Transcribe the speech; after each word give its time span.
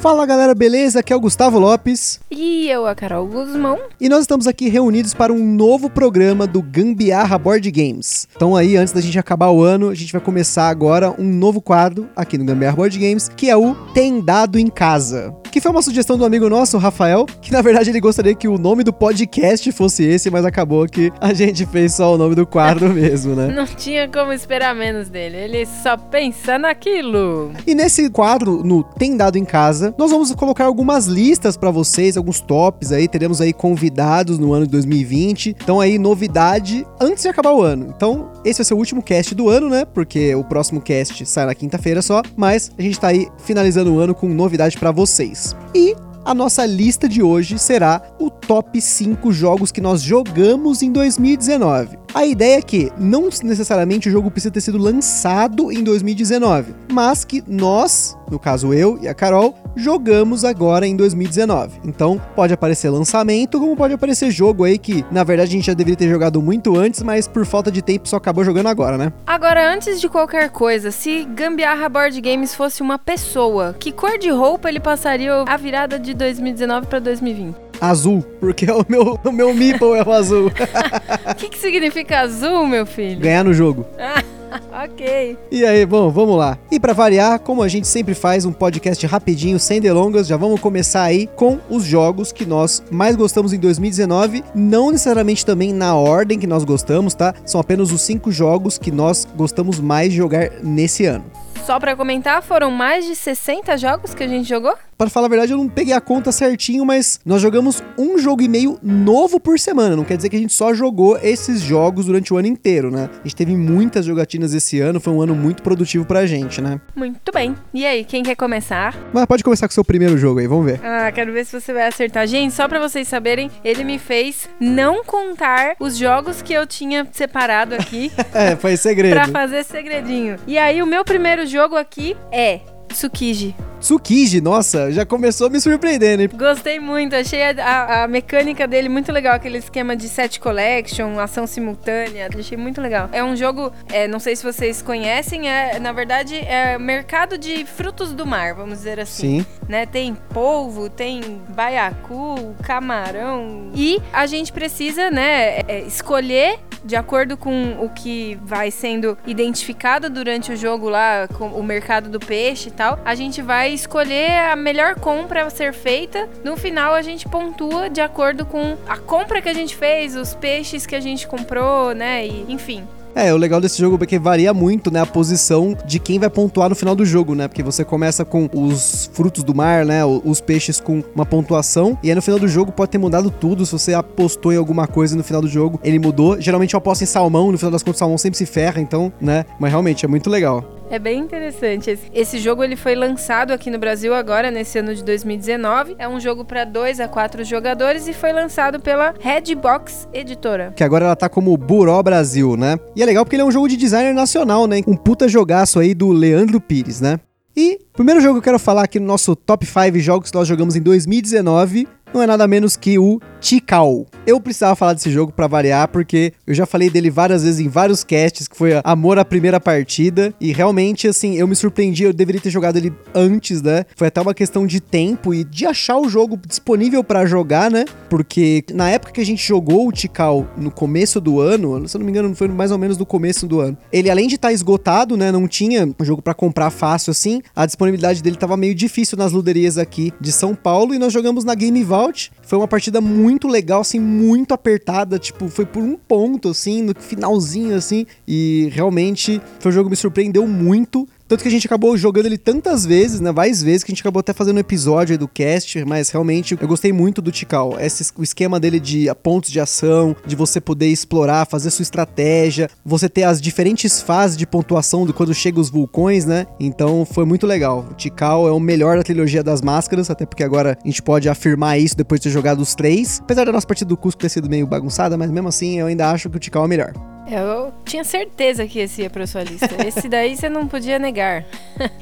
Fala 0.00 0.24
galera, 0.24 0.54
beleza? 0.54 1.00
Aqui 1.00 1.12
é 1.12 1.16
o 1.16 1.20
Gustavo 1.20 1.58
Lopes 1.58 2.20
E 2.30 2.68
eu, 2.68 2.86
a 2.86 2.94
Carol 2.94 3.26
Guzmão. 3.26 3.76
e 4.00 4.08
nós 4.08 4.20
estamos 4.20 4.46
aqui 4.46 4.68
reunidos 4.68 5.12
para 5.12 5.32
um 5.32 5.44
novo 5.44 5.90
programa 5.90 6.46
do 6.46 6.62
Gambiarra 6.62 7.36
Board 7.36 7.68
Games. 7.72 8.28
Então 8.36 8.54
aí, 8.54 8.76
antes 8.76 8.92
da 8.92 9.00
gente 9.00 9.18
acabar 9.18 9.50
o 9.50 9.60
ano, 9.60 9.88
a 9.88 9.94
gente 9.96 10.12
vai 10.12 10.20
começar 10.20 10.68
agora 10.68 11.12
um 11.18 11.24
novo 11.24 11.60
quadro 11.60 12.08
aqui 12.14 12.38
no 12.38 12.44
Gambiarra 12.44 12.76
Board 12.76 12.96
Games, 12.96 13.28
que 13.28 13.50
é 13.50 13.56
o 13.56 13.74
Tem 13.92 14.20
Dado 14.20 14.56
em 14.56 14.68
Casa. 14.68 15.34
Que 15.50 15.60
foi 15.60 15.70
uma 15.72 15.82
sugestão 15.82 16.16
do 16.16 16.24
amigo 16.24 16.48
nosso, 16.48 16.76
o 16.76 16.80
Rafael, 16.80 17.26
que 17.42 17.50
na 17.50 17.60
verdade 17.60 17.90
ele 17.90 18.00
gostaria 18.00 18.34
que 18.36 18.46
o 18.46 18.56
nome 18.56 18.84
do 18.84 18.92
podcast 18.92 19.72
fosse 19.72 20.04
esse, 20.04 20.30
mas 20.30 20.44
acabou 20.44 20.86
que 20.86 21.10
a 21.20 21.32
gente 21.34 21.66
fez 21.66 21.94
só 21.94 22.14
o 22.14 22.18
nome 22.18 22.36
do 22.36 22.46
quadro 22.46 22.88
mesmo, 22.94 23.34
né? 23.34 23.48
Não 23.48 23.66
tinha 23.66 24.08
como 24.08 24.32
esperar 24.32 24.76
menos 24.76 25.08
dele. 25.08 25.36
Ele 25.38 25.66
só 25.82 25.96
pensa 25.96 26.56
naquilo. 26.56 27.50
E 27.66 27.74
nesse 27.74 28.08
quadro, 28.10 28.62
no 28.62 28.84
Tem 28.84 29.16
Dado 29.16 29.36
em 29.36 29.44
Casa, 29.44 29.87
nós 29.96 30.10
vamos 30.10 30.34
colocar 30.34 30.64
algumas 30.64 31.06
listas 31.06 31.56
pra 31.56 31.70
vocês, 31.70 32.16
alguns 32.16 32.40
tops 32.40 32.92
aí, 32.92 33.08
teremos 33.08 33.40
aí 33.40 33.52
convidados 33.52 34.38
no 34.38 34.52
ano 34.52 34.66
de 34.66 34.72
2020. 34.72 35.56
Então 35.62 35.80
aí, 35.80 35.98
novidade 35.98 36.86
antes 37.00 37.22
de 37.22 37.28
acabar 37.28 37.52
o 37.52 37.62
ano. 37.62 37.92
Então, 37.96 38.30
esse 38.44 38.58
vai 38.58 38.64
ser 38.64 38.74
o 38.74 38.78
último 38.78 39.02
cast 39.02 39.34
do 39.34 39.48
ano, 39.48 39.68
né? 39.68 39.84
Porque 39.84 40.34
o 40.34 40.44
próximo 40.44 40.80
cast 40.80 41.24
sai 41.26 41.46
na 41.46 41.54
quinta-feira 41.54 42.02
só, 42.02 42.22
mas 42.36 42.70
a 42.78 42.82
gente 42.82 42.98
tá 42.98 43.08
aí 43.08 43.28
finalizando 43.38 43.92
o 43.92 43.98
ano 43.98 44.14
com 44.14 44.28
novidade 44.28 44.76
pra 44.78 44.90
vocês. 44.90 45.54
E 45.74 45.94
a 46.24 46.34
nossa 46.34 46.66
lista 46.66 47.08
de 47.08 47.22
hoje 47.22 47.58
será 47.58 48.02
o 48.18 48.30
top 48.30 48.80
5 48.80 49.32
jogos 49.32 49.72
que 49.72 49.80
nós 49.80 50.02
jogamos 50.02 50.82
em 50.82 50.92
2019. 50.92 51.97
A 52.14 52.24
ideia 52.24 52.58
é 52.58 52.62
que 52.62 52.90
não 52.98 53.28
necessariamente 53.42 54.08
o 54.08 54.12
jogo 54.12 54.30
precisa 54.30 54.50
ter 54.50 54.62
sido 54.62 54.78
lançado 54.78 55.70
em 55.70 55.84
2019, 55.84 56.74
mas 56.90 57.22
que 57.22 57.44
nós, 57.46 58.16
no 58.30 58.38
caso 58.38 58.72
eu 58.72 58.98
e 59.00 59.06
a 59.06 59.14
Carol, 59.14 59.54
jogamos 59.76 60.44
agora 60.44 60.86
em 60.86 60.96
2019. 60.96 61.80
Então 61.84 62.20
pode 62.34 62.52
aparecer 62.52 62.88
lançamento, 62.88 63.60
como 63.60 63.76
pode 63.76 63.92
aparecer 63.92 64.30
jogo 64.30 64.64
aí 64.64 64.78
que 64.78 65.04
na 65.10 65.22
verdade 65.22 65.50
a 65.50 65.52
gente 65.52 65.66
já 65.66 65.74
deveria 65.74 65.96
ter 65.96 66.08
jogado 66.08 66.40
muito 66.40 66.76
antes, 66.76 67.02
mas 67.02 67.28
por 67.28 67.44
falta 67.44 67.70
de 67.70 67.82
tempo 67.82 68.08
só 68.08 68.16
acabou 68.16 68.42
jogando 68.42 68.68
agora, 68.68 68.96
né? 68.96 69.12
Agora, 69.26 69.72
antes 69.72 70.00
de 70.00 70.08
qualquer 70.08 70.48
coisa, 70.50 70.90
se 70.90 71.24
Gambiarra 71.24 71.88
Board 71.88 72.18
Games 72.20 72.54
fosse 72.54 72.82
uma 72.82 72.98
pessoa, 72.98 73.76
que 73.78 73.92
cor 73.92 74.18
de 74.18 74.30
roupa 74.30 74.68
ele 74.68 74.80
passaria 74.80 75.44
a 75.46 75.56
virada 75.56 75.98
de 75.98 76.14
2019 76.14 76.86
pra 76.86 76.98
2020? 76.98 77.67
Azul, 77.80 78.24
porque 78.40 78.66
o 78.70 78.84
meu, 78.88 79.18
o 79.24 79.32
meu 79.32 79.54
meeple 79.54 79.92
é 79.94 80.02
o 80.02 80.12
azul. 80.12 80.48
O 80.48 81.34
que, 81.36 81.48
que 81.48 81.58
significa 81.58 82.20
azul, 82.20 82.66
meu 82.66 82.86
filho? 82.86 83.20
Ganhar 83.20 83.44
no 83.44 83.54
jogo. 83.54 83.86
ok. 84.84 85.36
E 85.50 85.64
aí, 85.64 85.84
bom, 85.84 86.10
vamos 86.10 86.36
lá. 86.36 86.58
E 86.70 86.80
pra 86.80 86.92
variar, 86.92 87.38
como 87.40 87.62
a 87.62 87.68
gente 87.68 87.86
sempre 87.86 88.14
faz 88.14 88.44
um 88.44 88.52
podcast 88.52 89.04
rapidinho, 89.06 89.58
sem 89.58 89.80
delongas, 89.80 90.26
já 90.26 90.36
vamos 90.36 90.60
começar 90.60 91.02
aí 91.02 91.26
com 91.26 91.58
os 91.68 91.84
jogos 91.84 92.32
que 92.32 92.46
nós 92.46 92.82
mais 92.90 93.16
gostamos 93.16 93.52
em 93.52 93.58
2019, 93.58 94.44
não 94.54 94.90
necessariamente 94.90 95.44
também 95.44 95.72
na 95.72 95.94
ordem 95.94 96.38
que 96.38 96.46
nós 96.46 96.64
gostamos, 96.64 97.14
tá? 97.14 97.34
São 97.44 97.60
apenas 97.60 97.92
os 97.92 98.02
cinco 98.02 98.32
jogos 98.32 98.78
que 98.78 98.90
nós 98.90 99.26
gostamos 99.36 99.78
mais 99.80 100.10
de 100.10 100.16
jogar 100.16 100.50
nesse 100.62 101.04
ano. 101.04 101.24
Só 101.64 101.78
pra 101.78 101.94
comentar, 101.94 102.42
foram 102.42 102.70
mais 102.70 103.04
de 103.04 103.14
60 103.14 103.76
jogos 103.76 104.14
que 104.14 104.22
a 104.22 104.28
gente 104.28 104.48
jogou? 104.48 104.74
Para 104.98 105.08
falar 105.08 105.26
a 105.26 105.28
verdade, 105.28 105.52
eu 105.52 105.58
não 105.58 105.68
peguei 105.68 105.94
a 105.94 106.00
conta 106.00 106.32
certinho, 106.32 106.84
mas 106.84 107.20
nós 107.24 107.40
jogamos 107.40 107.80
um 107.96 108.18
jogo 108.18 108.42
e 108.42 108.48
meio 108.48 108.80
novo 108.82 109.38
por 109.38 109.56
semana. 109.56 109.94
Não 109.94 110.02
quer 110.02 110.16
dizer 110.16 110.28
que 110.28 110.34
a 110.34 110.40
gente 110.40 110.52
só 110.52 110.74
jogou 110.74 111.16
esses 111.22 111.60
jogos 111.60 112.06
durante 112.06 112.34
o 112.34 112.36
ano 112.36 112.48
inteiro, 112.48 112.90
né? 112.90 113.08
A 113.12 113.22
gente 113.22 113.36
teve 113.36 113.54
muitas 113.56 114.04
jogatinas 114.04 114.52
esse 114.54 114.80
ano, 114.80 114.98
foi 114.98 115.12
um 115.12 115.22
ano 115.22 115.36
muito 115.36 115.62
produtivo 115.62 116.04
pra 116.04 116.26
gente, 116.26 116.60
né? 116.60 116.80
Muito 116.96 117.30
bem. 117.32 117.54
E 117.72 117.86
aí, 117.86 118.02
quem 118.04 118.24
quer 118.24 118.34
começar? 118.34 118.92
Mas 119.12 119.24
pode 119.26 119.44
começar 119.44 119.68
com 119.68 119.70
o 119.70 119.74
seu 119.74 119.84
primeiro 119.84 120.18
jogo 120.18 120.40
aí, 120.40 120.48
vamos 120.48 120.66
ver. 120.66 120.80
Ah, 120.84 121.12
quero 121.12 121.32
ver 121.32 121.46
se 121.46 121.60
você 121.60 121.72
vai 121.72 121.86
acertar. 121.86 122.26
Gente, 122.26 122.52
só 122.52 122.66
pra 122.66 122.80
vocês 122.80 123.06
saberem, 123.06 123.48
ele 123.64 123.84
me 123.84 124.00
fez 124.00 124.48
não 124.58 125.04
contar 125.04 125.76
os 125.78 125.96
jogos 125.96 126.42
que 126.42 126.52
eu 126.52 126.66
tinha 126.66 127.06
separado 127.12 127.76
aqui 127.76 128.10
É, 128.34 128.56
foi 128.56 128.76
segredo. 128.76 129.14
pra 129.14 129.28
fazer 129.28 129.64
segredinho. 129.64 130.34
E 130.44 130.58
aí, 130.58 130.82
o 130.82 130.86
meu 130.86 131.04
primeiro 131.04 131.46
jogo 131.46 131.76
aqui 131.76 132.16
é 132.32 132.62
Tsukiji. 132.88 133.54
Tsukiji, 133.80 134.40
nossa, 134.40 134.90
já 134.90 135.06
começou 135.06 135.48
me 135.48 135.60
surpreendendo, 135.60 136.22
hein? 136.22 136.30
Gostei 136.34 136.80
muito, 136.80 137.14
achei 137.14 137.42
a, 137.42 137.50
a- 137.64 138.04
a 138.04 138.08
mecânica 138.08 138.66
dele 138.66 138.88
muito 138.88 139.12
legal, 139.12 139.34
aquele 139.34 139.58
esquema 139.58 139.94
de 139.96 140.08
set 140.08 140.40
collection, 140.40 141.18
ação 141.18 141.46
simultânea, 141.46 142.28
achei 142.38 142.56
muito 142.58 142.80
legal. 142.80 143.08
É 143.12 143.22
um 143.22 143.36
jogo, 143.36 143.72
é, 143.92 144.08
não 144.08 144.18
sei 144.18 144.34
se 144.34 144.42
vocês 144.42 144.82
conhecem, 144.82 145.48
é 145.48 145.78
na 145.78 145.92
verdade 145.92 146.36
é 146.36 146.76
mercado 146.78 147.38
de 147.38 147.64
frutos 147.64 148.12
do 148.12 148.26
mar, 148.26 148.54
vamos 148.54 148.78
dizer 148.78 148.98
assim. 149.00 149.40
Sim. 149.40 149.46
né? 149.68 149.86
Tem 149.86 150.14
polvo, 150.34 150.88
tem 150.90 151.40
baiacu, 151.48 152.54
camarão. 152.62 153.70
E 153.74 154.00
a 154.12 154.26
gente 154.26 154.52
precisa, 154.52 155.10
né, 155.10 155.60
é, 155.68 155.80
escolher 155.86 156.58
de 156.84 156.94
acordo 156.96 157.36
com 157.36 157.76
o 157.80 157.88
que 157.88 158.38
vai 158.44 158.70
sendo 158.70 159.18
identificado 159.26 160.08
durante 160.08 160.52
o 160.52 160.56
jogo 160.56 160.88
lá, 160.88 161.28
com 161.36 161.48
o 161.48 161.62
mercado 161.62 162.08
do 162.08 162.20
peixe 162.20 162.68
e 162.68 162.72
tal. 162.72 162.98
A 163.04 163.14
gente 163.14 163.42
vai 163.42 163.67
escolher 163.68 164.50
a 164.50 164.56
melhor 164.56 164.94
compra 164.96 165.44
a 165.44 165.50
ser 165.50 165.72
feita. 165.72 166.28
No 166.44 166.56
final 166.56 166.94
a 166.94 167.02
gente 167.02 167.28
pontua 167.28 167.88
de 167.88 168.00
acordo 168.00 168.44
com 168.44 168.76
a 168.88 168.96
compra 168.96 169.40
que 169.40 169.48
a 169.48 169.54
gente 169.54 169.76
fez, 169.76 170.16
os 170.16 170.34
peixes 170.34 170.86
que 170.86 170.94
a 170.94 171.00
gente 171.00 171.26
comprou, 171.26 171.94
né? 171.94 172.26
E 172.26 172.46
enfim. 172.48 172.86
É, 173.18 173.34
o 173.34 173.36
legal 173.36 173.60
desse 173.60 173.80
jogo 173.80 173.98
é 174.00 174.06
que 174.06 174.16
varia 174.16 174.54
muito, 174.54 174.92
né, 174.92 175.00
a 175.00 175.06
posição 175.06 175.76
de 175.84 175.98
quem 175.98 176.20
vai 176.20 176.30
pontuar 176.30 176.68
no 176.68 176.76
final 176.76 176.94
do 176.94 177.04
jogo, 177.04 177.34
né? 177.34 177.48
Porque 177.48 177.64
você 177.64 177.84
começa 177.84 178.24
com 178.24 178.48
os 178.54 179.10
frutos 179.12 179.42
do 179.42 179.52
mar, 179.52 179.84
né, 179.84 180.04
os 180.04 180.40
peixes 180.40 180.78
com 180.78 181.02
uma 181.16 181.26
pontuação, 181.26 181.98
e 182.00 182.10
aí 182.10 182.14
no 182.14 182.22
final 182.22 182.38
do 182.38 182.46
jogo 182.46 182.70
pode 182.70 182.92
ter 182.92 182.98
mudado 182.98 183.28
tudo, 183.28 183.66
se 183.66 183.72
você 183.72 183.92
apostou 183.92 184.52
em 184.52 184.56
alguma 184.56 184.86
coisa 184.86 185.16
no 185.16 185.24
final 185.24 185.42
do 185.42 185.48
jogo, 185.48 185.80
ele 185.82 185.98
mudou. 185.98 186.40
Geralmente 186.40 186.74
eu 186.74 186.78
aposto 186.78 187.02
em 187.02 187.06
salmão, 187.06 187.50
no 187.50 187.58
final 187.58 187.72
das 187.72 187.82
contas 187.82 187.96
o 187.96 187.98
salmão 187.98 188.18
sempre 188.18 188.38
se 188.38 188.46
ferra, 188.46 188.80
então, 188.80 189.12
né? 189.20 189.44
Mas 189.58 189.72
realmente 189.72 190.04
é 190.04 190.08
muito 190.08 190.30
legal. 190.30 190.78
É 190.90 190.98
bem 190.98 191.20
interessante. 191.20 191.90
Esse, 191.90 192.10
esse 192.14 192.38
jogo 192.38 192.64
ele 192.64 192.74
foi 192.74 192.94
lançado 192.94 193.52
aqui 193.52 193.70
no 193.70 193.78
Brasil 193.78 194.14
agora, 194.14 194.50
nesse 194.50 194.78
ano 194.78 194.94
de 194.94 195.04
2019. 195.04 195.96
É 195.98 196.08
um 196.08 196.18
jogo 196.18 196.46
para 196.46 196.64
2 196.64 197.00
a 197.00 197.06
4 197.06 197.44
jogadores 197.44 198.08
e 198.08 198.14
foi 198.14 198.32
lançado 198.32 198.80
pela 198.80 199.14
Redbox 199.20 200.08
Editora. 200.14 200.72
Que 200.74 200.82
agora 200.82 201.04
ela 201.04 201.16
tá 201.16 201.28
como 201.28 201.54
Buró 201.58 202.02
Brasil, 202.02 202.56
né? 202.56 202.78
E 202.96 203.02
é 203.02 203.06
legal 203.08 203.24
porque 203.24 203.36
ele 203.36 203.42
é 203.42 203.44
um 203.44 203.50
jogo 203.50 203.68
de 203.68 203.76
designer 203.76 204.14
nacional, 204.14 204.66
né? 204.66 204.80
Um 204.86 204.96
puta 204.96 205.26
jogaço 205.28 205.78
aí 205.78 205.94
do 205.94 206.10
Leandro 206.10 206.60
Pires, 206.60 207.00
né? 207.00 207.18
E 207.56 207.80
o 207.92 207.96
primeiro 207.96 208.20
jogo 208.20 208.34
que 208.34 208.38
eu 208.38 208.52
quero 208.52 208.58
falar 208.58 208.84
aqui 208.84 209.00
no 209.00 209.06
nosso 209.06 209.34
top 209.34 209.66
5 209.66 209.98
jogos 209.98 210.30
que 210.30 210.36
nós 210.36 210.46
jogamos 210.46 210.76
em 210.76 210.80
2019 210.80 211.88
não 212.12 212.22
é 212.22 212.26
nada 212.26 212.46
menos 212.46 212.76
que 212.76 212.98
o 212.98 213.20
Tikal. 213.40 214.06
Eu 214.26 214.40
precisava 214.40 214.74
falar 214.74 214.94
desse 214.94 215.10
jogo 215.10 215.32
pra 215.32 215.46
variar, 215.46 215.88
porque 215.88 216.32
eu 216.46 216.54
já 216.54 216.66
falei 216.66 216.90
dele 216.90 217.10
várias 217.10 217.44
vezes 217.44 217.60
em 217.60 217.68
vários 217.68 218.04
casts, 218.04 218.48
que 218.48 218.56
foi 218.56 218.72
amor 218.84 219.18
à 219.18 219.24
primeira 219.24 219.60
partida, 219.60 220.34
e 220.40 220.52
realmente, 220.52 221.06
assim, 221.06 221.36
eu 221.36 221.46
me 221.46 221.54
surpreendi, 221.54 222.04
eu 222.04 222.12
deveria 222.12 222.40
ter 222.40 222.50
jogado 222.50 222.76
ele 222.76 222.92
antes, 223.14 223.62
né? 223.62 223.84
Foi 223.96 224.08
até 224.08 224.20
uma 224.20 224.34
questão 224.34 224.66
de 224.66 224.80
tempo 224.80 225.32
e 225.32 225.44
de 225.44 225.66
achar 225.66 225.98
o 225.98 226.08
jogo 226.08 226.38
disponível 226.46 227.02
pra 227.04 227.24
jogar, 227.26 227.70
né? 227.70 227.84
Porque 228.10 228.64
na 228.74 228.90
época 228.90 229.12
que 229.12 229.20
a 229.20 229.26
gente 229.26 229.46
jogou 229.46 229.88
o 229.88 229.92
Tikal 229.92 230.46
no 230.56 230.70
começo 230.70 231.20
do 231.20 231.40
ano, 231.40 231.88
se 231.88 231.96
eu 231.96 232.00
não 232.00 232.04
me 232.04 232.12
engano, 232.12 232.34
foi 232.34 232.48
mais 232.48 232.70
ou 232.70 232.78
menos 232.78 232.98
no 232.98 233.06
começo 233.06 233.46
do 233.46 233.60
ano, 233.60 233.76
ele 233.92 234.10
além 234.10 234.26
de 234.26 234.34
estar 234.34 234.52
esgotado, 234.52 235.16
né, 235.16 235.30
não 235.30 235.46
tinha 235.46 235.88
um 235.98 236.04
jogo 236.04 236.20
pra 236.20 236.34
comprar 236.34 236.70
fácil 236.70 237.10
assim, 237.10 237.40
a 237.54 237.64
disponibilidade 237.64 238.22
dele 238.22 238.36
tava 238.36 238.56
meio 238.56 238.74
difícil 238.74 239.16
nas 239.16 239.32
luderias 239.32 239.78
aqui 239.78 240.12
de 240.20 240.32
São 240.32 240.54
Paulo 240.54 240.94
e 240.94 240.98
nós 240.98 241.12
jogamos 241.12 241.44
na 241.44 241.54
Game 241.54 241.82
Vault. 241.98 242.30
Foi 242.42 242.58
uma 242.58 242.68
partida 242.68 243.00
muito 243.00 243.48
legal, 243.48 243.80
assim, 243.80 243.98
muito 243.98 244.54
apertada, 244.54 245.18
tipo, 245.18 245.48
foi 245.48 245.66
por 245.66 245.82
um 245.82 245.96
ponto, 245.96 246.48
assim, 246.48 246.82
no 246.82 246.94
finalzinho, 246.98 247.74
assim, 247.74 248.06
e 248.26 248.68
realmente 248.72 249.40
foi 249.58 249.70
um 249.70 249.74
jogo 249.74 249.88
que 249.88 249.90
me 249.90 249.96
surpreendeu 249.96 250.46
muito. 250.46 251.06
Tanto 251.28 251.42
que 251.42 251.48
a 251.48 251.50
gente 251.50 251.66
acabou 251.66 251.94
jogando 251.94 252.24
ele 252.24 252.38
tantas 252.38 252.86
vezes, 252.86 253.20
né? 253.20 253.30
Várias 253.30 253.62
vezes, 253.62 253.84
que 253.84 253.92
a 253.92 253.94
gente 253.94 254.00
acabou 254.00 254.20
até 254.20 254.32
fazendo 254.32 254.56
um 254.56 254.60
episódio 254.60 255.12
aí 255.12 255.18
do 255.18 255.28
cast, 255.28 255.84
mas 255.84 256.08
realmente 256.08 256.56
eu 256.58 256.66
gostei 256.66 256.90
muito 256.90 257.20
do 257.20 257.30
Tikal. 257.30 257.78
Esse, 257.78 258.10
o 258.16 258.22
esquema 258.22 258.58
dele 258.58 258.80
de 258.80 259.08
pontos 259.22 259.50
de 259.50 259.60
ação, 259.60 260.16
de 260.26 260.34
você 260.34 260.58
poder 260.58 260.86
explorar, 260.86 261.46
fazer 261.46 261.70
sua 261.70 261.82
estratégia, 261.82 262.70
você 262.82 263.10
ter 263.10 263.24
as 263.24 263.42
diferentes 263.42 264.00
fases 264.00 264.38
de 264.38 264.46
pontuação 264.46 265.04
de 265.04 265.12
quando 265.12 265.34
chega 265.34 265.60
os 265.60 265.68
vulcões, 265.68 266.24
né? 266.24 266.46
Então 266.58 267.04
foi 267.04 267.26
muito 267.26 267.46
legal. 267.46 267.86
O 267.90 267.94
Tikal 267.94 268.48
é 268.48 268.50
o 268.50 268.58
melhor 268.58 268.96
da 268.96 269.02
trilogia 269.02 269.42
das 269.42 269.60
máscaras, 269.60 270.08
até 270.08 270.24
porque 270.24 270.42
agora 270.42 270.78
a 270.82 270.88
gente 270.88 271.02
pode 271.02 271.28
afirmar 271.28 271.78
isso 271.78 271.94
depois 271.94 272.20
de 272.20 272.28
ter 272.28 272.32
jogado 272.32 272.60
os 272.60 272.74
três. 272.74 273.20
Apesar 273.22 273.44
da 273.44 273.52
nossa 273.52 273.66
partida 273.66 273.88
do 273.88 273.98
Cusco 273.98 274.18
ter 274.18 274.30
sido 274.30 274.48
meio 274.48 274.66
bagunçada, 274.66 275.18
mas 275.18 275.30
mesmo 275.30 275.48
assim 275.48 275.78
eu 275.78 275.88
ainda 275.88 276.10
acho 276.10 276.30
que 276.30 276.38
o 276.38 276.40
Tikal 276.40 276.64
é 276.64 276.68
melhor. 276.68 277.17
Eu 277.30 277.72
tinha 277.84 278.04
certeza 278.04 278.66
que 278.66 278.78
esse 278.78 279.02
ia 279.02 279.10
pra 279.10 279.26
sua 279.26 279.42
lista. 279.42 279.68
Esse 279.86 280.08
daí 280.08 280.36
você 280.36 280.48
não 280.48 280.66
podia 280.66 280.98
negar. 280.98 281.44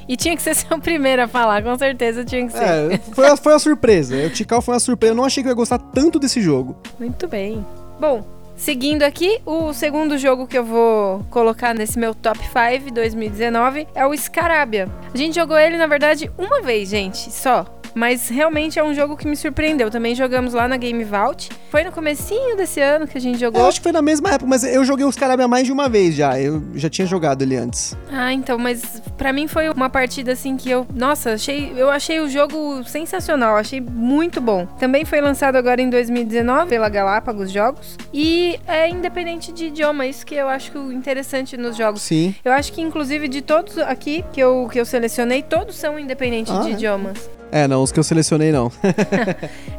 e 0.07 0.15
tinha 0.15 0.35
que 0.35 0.41
ser 0.41 0.55
seu 0.55 0.79
primeiro 0.79 1.23
a 1.23 1.27
falar, 1.27 1.61
com 1.61 1.77
certeza 1.77 2.23
tinha 2.23 2.45
que 2.45 2.53
ser. 2.53 2.63
É, 2.93 2.97
foi, 3.13 3.37
foi 3.37 3.53
uma 3.53 3.59
surpresa. 3.59 4.15
O 4.25 4.29
Tikal 4.29 4.61
foi 4.61 4.73
uma 4.73 4.79
surpresa. 4.79 5.11
Eu 5.11 5.17
não 5.17 5.25
achei 5.25 5.43
que 5.43 5.49
eu 5.49 5.51
ia 5.51 5.55
gostar 5.55 5.77
tanto 5.77 6.17
desse 6.19 6.41
jogo. 6.41 6.77
Muito 6.99 7.27
bem. 7.27 7.65
Bom, 7.99 8.37
Seguindo 8.57 9.03
aqui, 9.03 9.39
o 9.45 9.71
segundo 9.71 10.17
jogo 10.17 10.47
que 10.47 10.57
eu 10.57 10.65
vou 10.65 11.23
colocar 11.29 11.75
nesse 11.75 11.99
meu 11.99 12.15
top 12.15 12.39
5 12.39 12.91
2019 12.91 13.87
é 13.93 14.03
o 14.03 14.17
Scarabia. 14.17 14.89
A 15.13 15.15
gente 15.15 15.35
jogou 15.35 15.55
ele, 15.59 15.77
na 15.77 15.85
verdade, 15.85 16.31
uma 16.39 16.59
vez, 16.59 16.89
gente, 16.89 17.31
só. 17.31 17.63
Mas 17.93 18.29
realmente 18.29 18.77
é 18.79 18.83
um 18.83 18.93
jogo 18.93 19.15
que 19.17 19.27
me 19.27 19.35
surpreendeu. 19.35 19.89
Também 19.89 20.15
jogamos 20.15 20.53
lá 20.53 20.67
na 20.67 20.77
Game 20.77 21.03
Vault. 21.03 21.49
Foi 21.69 21.83
no 21.83 21.91
comecinho 21.91 22.55
desse 22.55 22.79
ano 22.79 23.07
que 23.07 23.17
a 23.17 23.21
gente 23.21 23.39
jogou. 23.39 23.61
Eu 23.61 23.67
acho 23.67 23.79
que 23.79 23.83
foi 23.83 23.91
na 23.91 24.01
mesma 24.01 24.29
época, 24.29 24.47
mas 24.49 24.63
eu 24.63 24.83
joguei 24.85 25.05
os 25.05 25.15
Carabia 25.15 25.47
mais 25.47 25.65
de 25.65 25.71
uma 25.71 25.89
vez 25.89 26.15
já. 26.15 26.39
Eu 26.39 26.63
já 26.75 26.89
tinha 26.89 27.05
jogado 27.07 27.41
ele 27.41 27.55
antes. 27.55 27.95
Ah, 28.11 28.31
então, 28.33 28.57
mas 28.57 29.01
para 29.17 29.33
mim 29.33 29.47
foi 29.47 29.69
uma 29.69 29.89
partida 29.89 30.31
assim 30.33 30.55
que 30.57 30.69
eu, 30.69 30.85
nossa, 30.93 31.33
achei, 31.33 31.73
eu 31.75 31.89
achei 31.89 32.19
o 32.19 32.29
jogo 32.29 32.83
sensacional, 32.85 33.55
achei 33.57 33.81
muito 33.81 34.39
bom. 34.39 34.65
Também 34.79 35.03
foi 35.05 35.19
lançado 35.21 35.55
agora 35.55 35.81
em 35.81 35.89
2019 35.89 36.69
pela 36.69 36.89
Galápagos 36.89 37.51
Jogos 37.51 37.97
e 38.13 38.59
é 38.67 38.89
independente 38.89 39.51
de 39.51 39.65
idioma, 39.67 40.05
isso 40.05 40.25
que 40.25 40.35
eu 40.35 40.47
acho 40.47 40.91
interessante 40.91 41.57
nos 41.57 41.75
jogos. 41.75 42.01
Sim. 42.01 42.33
Eu 42.43 42.51
acho 42.51 42.71
que 42.71 42.81
inclusive 42.81 43.27
de 43.27 43.41
todos 43.41 43.77
aqui 43.79 44.23
que 44.31 44.39
eu, 44.39 44.67
que 44.71 44.79
eu 44.79 44.85
selecionei, 44.85 45.41
todos 45.41 45.75
são 45.75 45.97
independentes 45.99 46.53
Ah, 46.53 46.61
de 46.61 46.69
é? 46.69 46.71
idiomas. 46.71 47.29
É, 47.51 47.67
não, 47.67 47.83
os 47.83 47.91
que 47.91 47.99
eu 47.99 48.03
selecionei 48.03 48.51
não. 48.51 48.71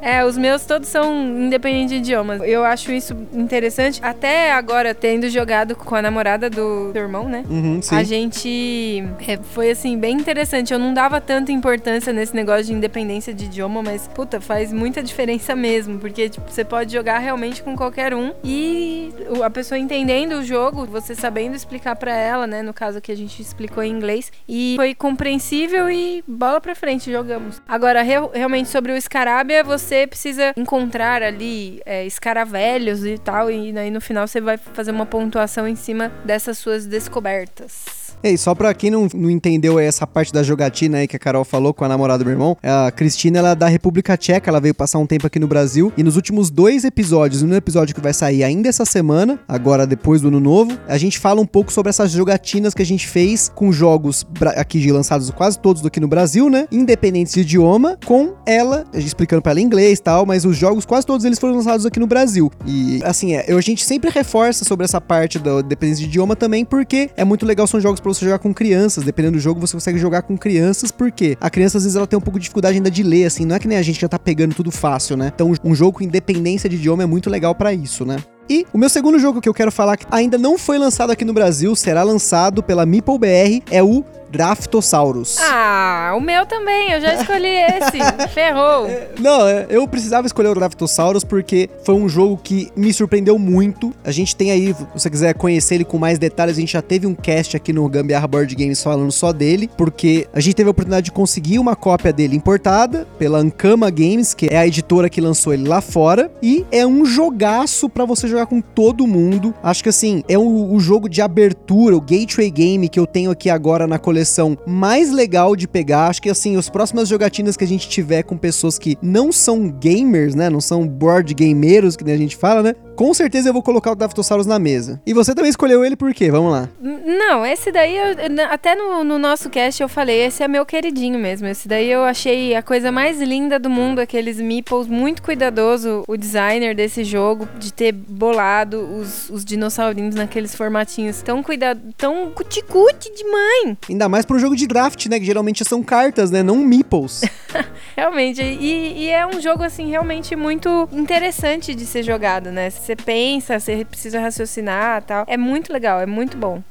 É, 0.01 0.25
os 0.25 0.39
meus 0.39 0.65
todos 0.65 0.89
são 0.89 1.27
independentes 1.27 1.91
de 1.91 1.97
idiomas. 1.97 2.41
Eu 2.45 2.65
acho 2.65 2.93
isso 2.93 3.15
interessante. 3.33 4.01
Até 4.03 4.53
agora, 4.53 4.95
tendo 4.95 5.29
jogado 5.29 5.75
com 5.75 5.95
a 5.95 6.01
namorada 6.01 6.49
do 6.49 6.93
seu 6.93 7.03
irmão, 7.03 7.29
né? 7.29 7.45
Uhum, 7.51 7.83
sim. 7.83 7.95
A 7.95 8.03
gente 8.05 9.05
é, 9.27 9.37
foi 9.37 9.71
assim 9.71 9.99
bem 9.99 10.17
interessante. 10.17 10.73
Eu 10.73 10.79
não 10.79 10.95
dava 10.95 11.21
tanta 11.21 11.51
importância 11.51 12.13
nesse 12.13 12.35
negócio 12.35 12.65
de 12.67 12.73
independência 12.73 13.35
de 13.35 13.47
idioma, 13.47 13.83
mas 13.83 14.09
puta, 14.09 14.41
faz 14.41 14.73
muita 14.73 15.03
diferença 15.03 15.55
mesmo, 15.55 15.99
porque 15.99 16.29
tipo, 16.29 16.51
você 16.51 16.65
pode 16.65 16.93
jogar 16.93 17.19
realmente 17.19 17.63
com 17.63 17.77
qualquer 17.77 18.15
um 18.15 18.33
e 18.45 19.13
a 19.43 19.51
pessoa 19.51 19.79
entendendo 19.79 20.35
o 20.35 20.45
jogo, 20.45 20.87
você 20.87 21.15
sabendo 21.15 21.55
explicar 21.55 21.97
pra 21.97 22.15
ela, 22.17 22.47
né, 22.47 22.63
no 22.63 22.73
caso 22.73 23.01
que 23.01 23.13
a 23.13 23.17
gente 23.17 23.43
explicou 23.43 23.83
em 23.83 23.91
inglês, 23.91 24.33
e 24.49 24.75
foi 24.77 24.95
compreensível 24.95 25.91
e 25.91 26.23
bola 26.27 26.61
pra 26.61 26.75
frente, 26.75 27.11
jogamos. 27.11 27.58
Agora, 27.67 28.03
real- 28.03 28.31
realmente 28.35 28.69
sobre 28.69 28.93
o 28.93 29.01
Scarabia, 29.01 29.63
você 29.65 30.07
precisa 30.07 30.53
encontrar 30.57 31.23
ali 31.23 31.81
é, 31.85 32.07
escaravelhos 32.07 33.05
e 33.05 33.19
tal, 33.19 33.51
e 33.51 33.77
aí 33.77 33.91
no 33.91 34.01
final 34.01 34.27
você 34.27 34.41
vai 34.41 34.57
fazer 34.57 34.91
uma 34.91 35.07
pontuação 35.07 35.67
em 35.67 35.77
cima 35.77 36.09
dessas 36.25 36.59
suas 36.59 36.87
descobertas. 36.87 37.98
Ei, 38.23 38.37
só 38.37 38.55
pra 38.55 38.75
quem 38.75 38.91
não, 38.91 39.09
não 39.15 39.31
entendeu 39.31 39.79
essa 39.79 40.07
parte 40.07 40.33
da 40.33 40.43
jogatina 40.43 40.99
aí 40.99 41.09
que 41.09 41.17
a 41.17 41.19
Carol 41.19 41.45
falou 41.45 41.73
com 41.73 41.85
a 41.85 41.89
namorada 41.89 42.25
do 42.25 42.27
meu 42.27 42.35
irmão, 42.35 42.57
a 42.63 42.91
Cristina, 42.91 43.39
ela 43.39 43.51
é 43.51 43.55
da 43.55 43.69
República 43.69 44.17
Tcheca, 44.17 44.51
ela 44.51 44.61
veio 44.61 44.75
passar 44.75 44.99
um 44.99 45.07
tempo 45.07 45.27
aqui 45.27 45.39
no 45.39 45.47
Brasil, 45.47 45.93
e 45.97 46.03
nos 46.03 46.17
últimos 46.17 46.51
dois 46.51 46.85
episódios, 46.85 47.43
no 47.43 47.55
episódio 47.55 47.95
que 47.95 48.01
vai 48.01 48.13
sair 48.13 48.43
ainda 48.43 48.69
essa 48.69 48.85
semana, 48.85 49.39
agora 49.47 49.87
depois 49.87 50.21
do 50.21 50.29
ano 50.29 50.41
novo, 50.41 50.77
a 50.87 50.99
gente 50.99 51.19
fala 51.19 51.41
um 51.41 51.47
pouco 51.47 51.73
sobre 51.73 51.91
essas 51.91 52.11
jogatinas 52.11 52.75
que 52.75 52.83
a 52.83 52.87
gente 52.87 53.07
fez 53.07 53.51
com 53.55 53.71
jogos 53.73 54.27
aqui 54.57 54.91
lançados 54.91 55.31
quase 55.31 55.59
todos 55.59 55.85
aqui 55.85 56.01
no 56.01 56.09
Brasil, 56.09 56.49
né? 56.49 56.67
Independentes 56.71 57.35
de 57.35 57.41
idioma, 57.41 57.99
com 58.05 58.35
ela, 58.47 58.85
explicando 58.95 59.43
pra 59.43 59.53
ela 59.53 59.61
inglês 59.61 59.99
e 59.99 60.03
tal, 60.03 60.27
mas 60.27 60.45
os 60.45 60.57
jogos 60.57 60.85
quase 60.85 61.07
todos 61.07 61.25
eles 61.25 61.39
foram 61.39 61.55
lançados 61.55 61.87
aqui 61.87 62.01
no 62.01 62.07
Brasil. 62.07 62.51
E 62.67 63.01
assim, 63.05 63.35
é, 63.35 63.53
a 63.53 63.61
gente 63.61 63.85
sempre 63.85 64.11
reforça 64.11 64.65
sobre 64.65 64.85
essa 64.85 65.01
parte 65.01 65.39
da 65.39 65.61
dependência 65.61 66.03
de 66.05 66.09
idioma 66.09 66.35
também, 66.35 66.65
porque 66.65 67.11
é 67.17 67.25
muito 67.25 67.47
legal, 67.47 67.67
são 67.67 67.81
jogos 67.81 68.01
você 68.15 68.25
jogar 68.25 68.39
com 68.39 68.53
crianças. 68.53 69.05
Dependendo 69.05 69.37
do 69.37 69.41
jogo, 69.41 69.61
você 69.61 69.75
consegue 69.75 69.99
jogar 69.99 70.23
com 70.23 70.37
crianças, 70.37 70.91
porque 70.91 71.37
a 71.41 71.51
criança 71.51 71.79
às 71.79 71.85
vezes 71.85 71.97
ela 71.97 72.07
tem 72.07 72.19
um 72.19 72.23
pouco 72.23 72.39
de 72.39 72.45
dificuldade 72.45 72.77
ainda 72.77 72.91
de 72.91 73.03
ler, 73.03 73.27
assim, 73.27 73.45
não 73.45 73.57
é 73.57 73.59
que 73.59 73.69
nem 73.69 73.79
a 73.79 73.83
gente 73.83 74.01
já 74.01 74.09
tá 74.09 74.19
pegando 74.19 74.55
tudo 74.55 74.71
fácil, 74.71 75.17
né? 75.17 75.33
Então, 75.35 75.53
um 75.65 75.75
jogo 75.75 75.99
com 75.99 76.05
independência 76.05 76.69
de 76.69 76.77
idioma 76.77 77.03
é 77.03 77.07
muito 77.07 77.29
legal 77.31 77.55
pra 77.55 77.73
isso, 77.73 78.05
né? 78.05 78.19
E 78.51 78.67
o 78.73 78.79
meu 78.79 78.89
segundo 78.89 79.19
jogo 79.19 79.43
que 79.43 79.49
eu 79.49 79.53
quero 79.53 79.71
falar 79.71 79.99
que 79.99 80.07
ainda 80.11 80.39
não 80.39 80.57
foi 80.57 80.79
lançado 80.79 81.11
aqui 81.11 81.23
no 81.23 81.35
Brasil, 81.35 81.77
será 81.77 82.03
lançado 82.03 82.63
pela 82.63 82.87
Meeple 82.87 83.19
BR, 83.19 83.63
é 83.71 83.83
o 83.83 84.03
Draftosaurus. 84.31 85.39
Ah, 85.41 86.15
o 86.17 86.21
meu 86.21 86.47
também, 86.47 86.93
eu 86.93 87.01
já 87.01 87.15
escolhi 87.15 87.49
esse. 87.49 87.99
Ferrou. 88.33 88.87
Não, 89.19 89.49
eu 89.49 89.87
precisava 89.89 90.27
escolher 90.27 90.49
o 90.49 90.55
Draftosaurus 90.55 91.25
porque 91.25 91.69
foi 91.85 91.95
um 91.95 92.09
jogo 92.09 92.39
que 92.43 92.71
me 92.77 92.93
surpreendeu 92.93 93.39
muito. 93.39 93.93
A 94.05 94.11
gente 94.11 94.37
tem 94.37 94.51
aí, 94.51 94.75
se 94.75 94.87
você 94.95 95.11
quiser 95.11 95.35
conhecer 95.35 95.77
ele 95.77 95.85
com 95.85 95.99
mais 95.99 96.19
detalhes, 96.19 96.57
a 96.57 96.61
gente 96.61 96.73
já 96.73 96.83
teve 96.83 97.07
um 97.07 97.15
cast 97.15 97.57
aqui 97.57 97.73
no 97.73 97.89
Gambiarra 97.89 98.27
Board 98.27 98.55
Games 98.55 98.83
falando 98.83 99.11
só 99.11 99.33
dele, 99.33 99.71
porque 99.77 100.29
a 100.33 100.41
gente 100.41 100.55
teve 100.55 100.69
a 100.69 100.71
oportunidade 100.73 101.07
de 101.07 101.13
conseguir 101.13 101.59
uma 101.59 101.75
cópia 101.75 102.13
dele 102.13 102.37
importada 102.37 103.07
pela 103.19 103.39
Ankama 103.39 103.91
Games, 103.91 104.35
que 104.35 104.47
é 104.47 104.59
a 104.59 104.67
editora 104.67 105.09
que 105.09 105.21
lançou 105.21 105.55
ele 105.55 105.67
lá 105.67 105.81
fora, 105.81 106.31
e 106.43 106.67
é 106.71 106.87
um 106.87 107.05
jogaço 107.05 107.89
pra 107.89 108.05
você 108.05 108.29
jogar 108.29 108.47
com 108.47 108.61
todo 108.61 109.07
mundo. 109.07 109.55
Acho 109.63 109.83
que 109.83 109.89
assim, 109.89 110.23
é 110.29 110.37
o, 110.37 110.73
o 110.73 110.81
jogo 110.81 111.09
de 111.09 111.23
abertura, 111.23 111.97
o 111.97 112.01
gateway 112.01 112.51
game 112.51 112.89
que 112.89 113.01
eu 113.01 113.07
tenho 113.07 113.31
aqui 113.31 113.49
agora 113.49 113.87
na 113.87 113.99
coleção 113.99 114.18
mais 114.67 115.13
legal 115.13 115.55
de 115.57 115.67
pegar. 115.69 116.09
Acho 116.09 116.23
que 116.23 116.31
assim, 116.31 116.57
as 116.57 116.69
próximas 116.69 117.09
jogatinas 117.09 117.57
que 117.57 117.65
a 117.65 117.69
gente 117.69 117.89
tiver 117.89 118.23
com 118.23 118.37
pessoas 118.37 118.79
que 118.79 118.97
não 119.03 119.31
são 119.33 119.69
gamers, 119.71 120.35
né? 120.35 120.49
Não 120.51 120.61
são 120.61 120.87
board 120.87 121.33
gameiros, 121.35 121.97
que 121.97 122.05
nem 122.05 122.15
a 122.15 122.19
gente 122.19 122.37
fala, 122.37 122.63
né? 122.63 122.75
Com 122.97 123.15
certeza 123.15 123.49
eu 123.49 123.53
vou 123.53 123.63
colocar 123.63 123.93
o 123.93 123.95
Daftosaurus 123.95 124.47
na 124.47 124.59
mesa. 124.59 125.01
E 125.07 125.15
você 125.15 125.33
também 125.35 125.51
escolheu 125.51 125.85
ele 125.85 125.95
por 125.95 126.13
quê? 126.13 126.31
Vamos 126.31 126.51
lá. 126.53 126.69
Não, 126.81 127.47
esse 127.47 127.71
daí, 127.71 127.97
eu- 127.97 128.17
até 128.51 128.75
no, 128.75 129.05
no 129.05 129.19
nosso 129.19 129.49
cast 129.49 129.81
eu 129.81 129.89
falei, 129.89 130.27
esse 130.27 130.43
é 130.43 130.49
meu 130.49 130.67
queridinho 130.67 131.19
mesmo. 131.19 131.47
Esse 131.47 131.69
daí 131.69 131.89
eu 131.91 132.03
achei 132.03 132.57
a 132.57 132.63
coisa 132.63 132.91
mais 132.91 133.21
linda 133.21 133.59
do 133.59 133.71
mundo, 133.71 134.01
aqueles 134.01 134.41
meeples, 134.41 134.89
muito 134.89 135.23
cuidadoso 135.23 136.03
o 136.09 136.17
designer 136.17 136.75
desse 136.75 137.05
jogo, 137.05 137.49
de 137.59 137.73
ter 137.73 137.93
bolado 137.93 138.81
os, 138.81 139.31
os 139.31 139.45
dinossaurinhos 139.45 140.15
naqueles 140.17 140.55
formatinhos 140.55 141.23
tão 141.23 141.41
cuidado, 141.43 141.81
tão 141.97 142.31
cuticute 142.33 143.13
de 143.15 143.25
mãe. 143.25 143.79
Ainda 143.89 144.08
mais 144.09 144.25
para 144.25 144.37
um 144.37 144.39
jogo 144.39 144.57
de 144.57 144.67
draft, 144.67 145.07
né? 145.07 145.19
Que 145.19 145.27
geralmente 145.27 145.65
são 145.65 145.83
cartas, 145.83 146.31
né? 146.31 146.43
Não 146.43 146.57
meeples. 146.57 147.23
Realmente, 147.97 148.43
e, 148.43 149.05
e 149.05 149.09
é 149.09 149.27
um 149.27 149.41
jogo, 149.41 149.63
assim, 149.63 149.91
realmente 149.91 150.37
muito 150.37 150.89
interessante 150.93 151.75
de 151.75 151.85
ser 151.85 152.03
jogado, 152.03 152.51
né? 152.51 152.71
Você 152.71 152.95
pensa, 152.95 153.59
você 153.59 153.85
precisa 153.85 154.21
raciocinar 154.21 155.03
tal. 155.03 155.25
É 155.27 155.37
muito 155.37 155.73
legal, 155.73 156.01
é 156.01 156.07
muito 156.07 156.37
bom. 156.37 156.63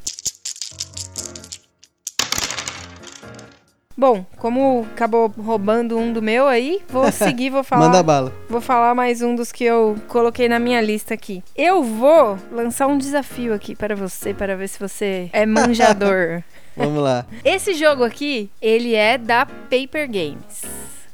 Bom, 3.99 4.23
como 4.37 4.85
acabou 4.93 5.33
roubando 5.39 5.97
um 5.97 6.13
do 6.13 6.21
meu 6.21 6.47
aí, 6.47 6.83
vou 6.87 7.09
seguir, 7.11 7.49
vou 7.49 7.63
falar. 7.63 7.87
Manda 7.87 8.03
bala. 8.03 8.31
Vou 8.47 8.61
falar 8.61 8.93
mais 8.93 9.23
um 9.23 9.33
dos 9.33 9.51
que 9.51 9.63
eu 9.63 9.95
coloquei 10.07 10.47
na 10.47 10.59
minha 10.59 10.79
lista 10.79 11.15
aqui. 11.15 11.43
Eu 11.55 11.81
vou 11.81 12.37
lançar 12.51 12.85
um 12.85 12.95
desafio 12.95 13.55
aqui 13.55 13.75
para 13.75 13.95
você, 13.95 14.35
para 14.35 14.55
ver 14.55 14.67
se 14.67 14.79
você 14.79 15.31
é 15.33 15.47
manjador. 15.47 16.43
Vamos 16.75 17.01
lá. 17.01 17.25
Esse 17.43 17.73
jogo 17.73 18.03
aqui, 18.03 18.51
ele 18.61 18.93
é 18.93 19.17
da 19.17 19.47
Paper 19.47 20.07
Games. 20.07 20.61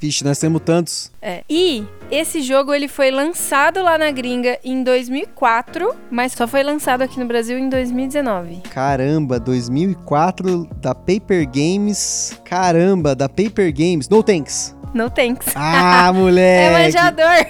Vixe, 0.03 0.21
nós 0.25 0.37
temos 0.37 0.61
tantos. 0.65 1.09
É. 1.21 1.45
E 1.49 1.85
esse 2.11 2.41
jogo 2.41 2.73
ele 2.73 2.89
foi 2.89 3.09
lançado 3.09 3.81
lá 3.81 3.97
na 3.97 4.11
gringa 4.11 4.59
em 4.61 4.83
2004, 4.83 5.95
mas 6.11 6.33
só 6.33 6.45
foi 6.45 6.61
lançado 6.61 7.03
aqui 7.03 7.17
no 7.17 7.25
Brasil 7.25 7.57
em 7.57 7.69
2019. 7.69 8.63
Caramba, 8.69 9.39
2004 9.39 10.67
da 10.81 10.93
Paper 10.93 11.49
Games. 11.49 12.37
Caramba, 12.43 13.15
da 13.15 13.29
Paper 13.29 13.73
Games. 13.73 14.09
No 14.09 14.21
Thanks. 14.21 14.75
No 14.93 15.09
thanks. 15.09 15.47
Ah, 15.55 16.09
É 16.11 16.11
moleque. 16.11 16.73
manjador. 16.83 17.45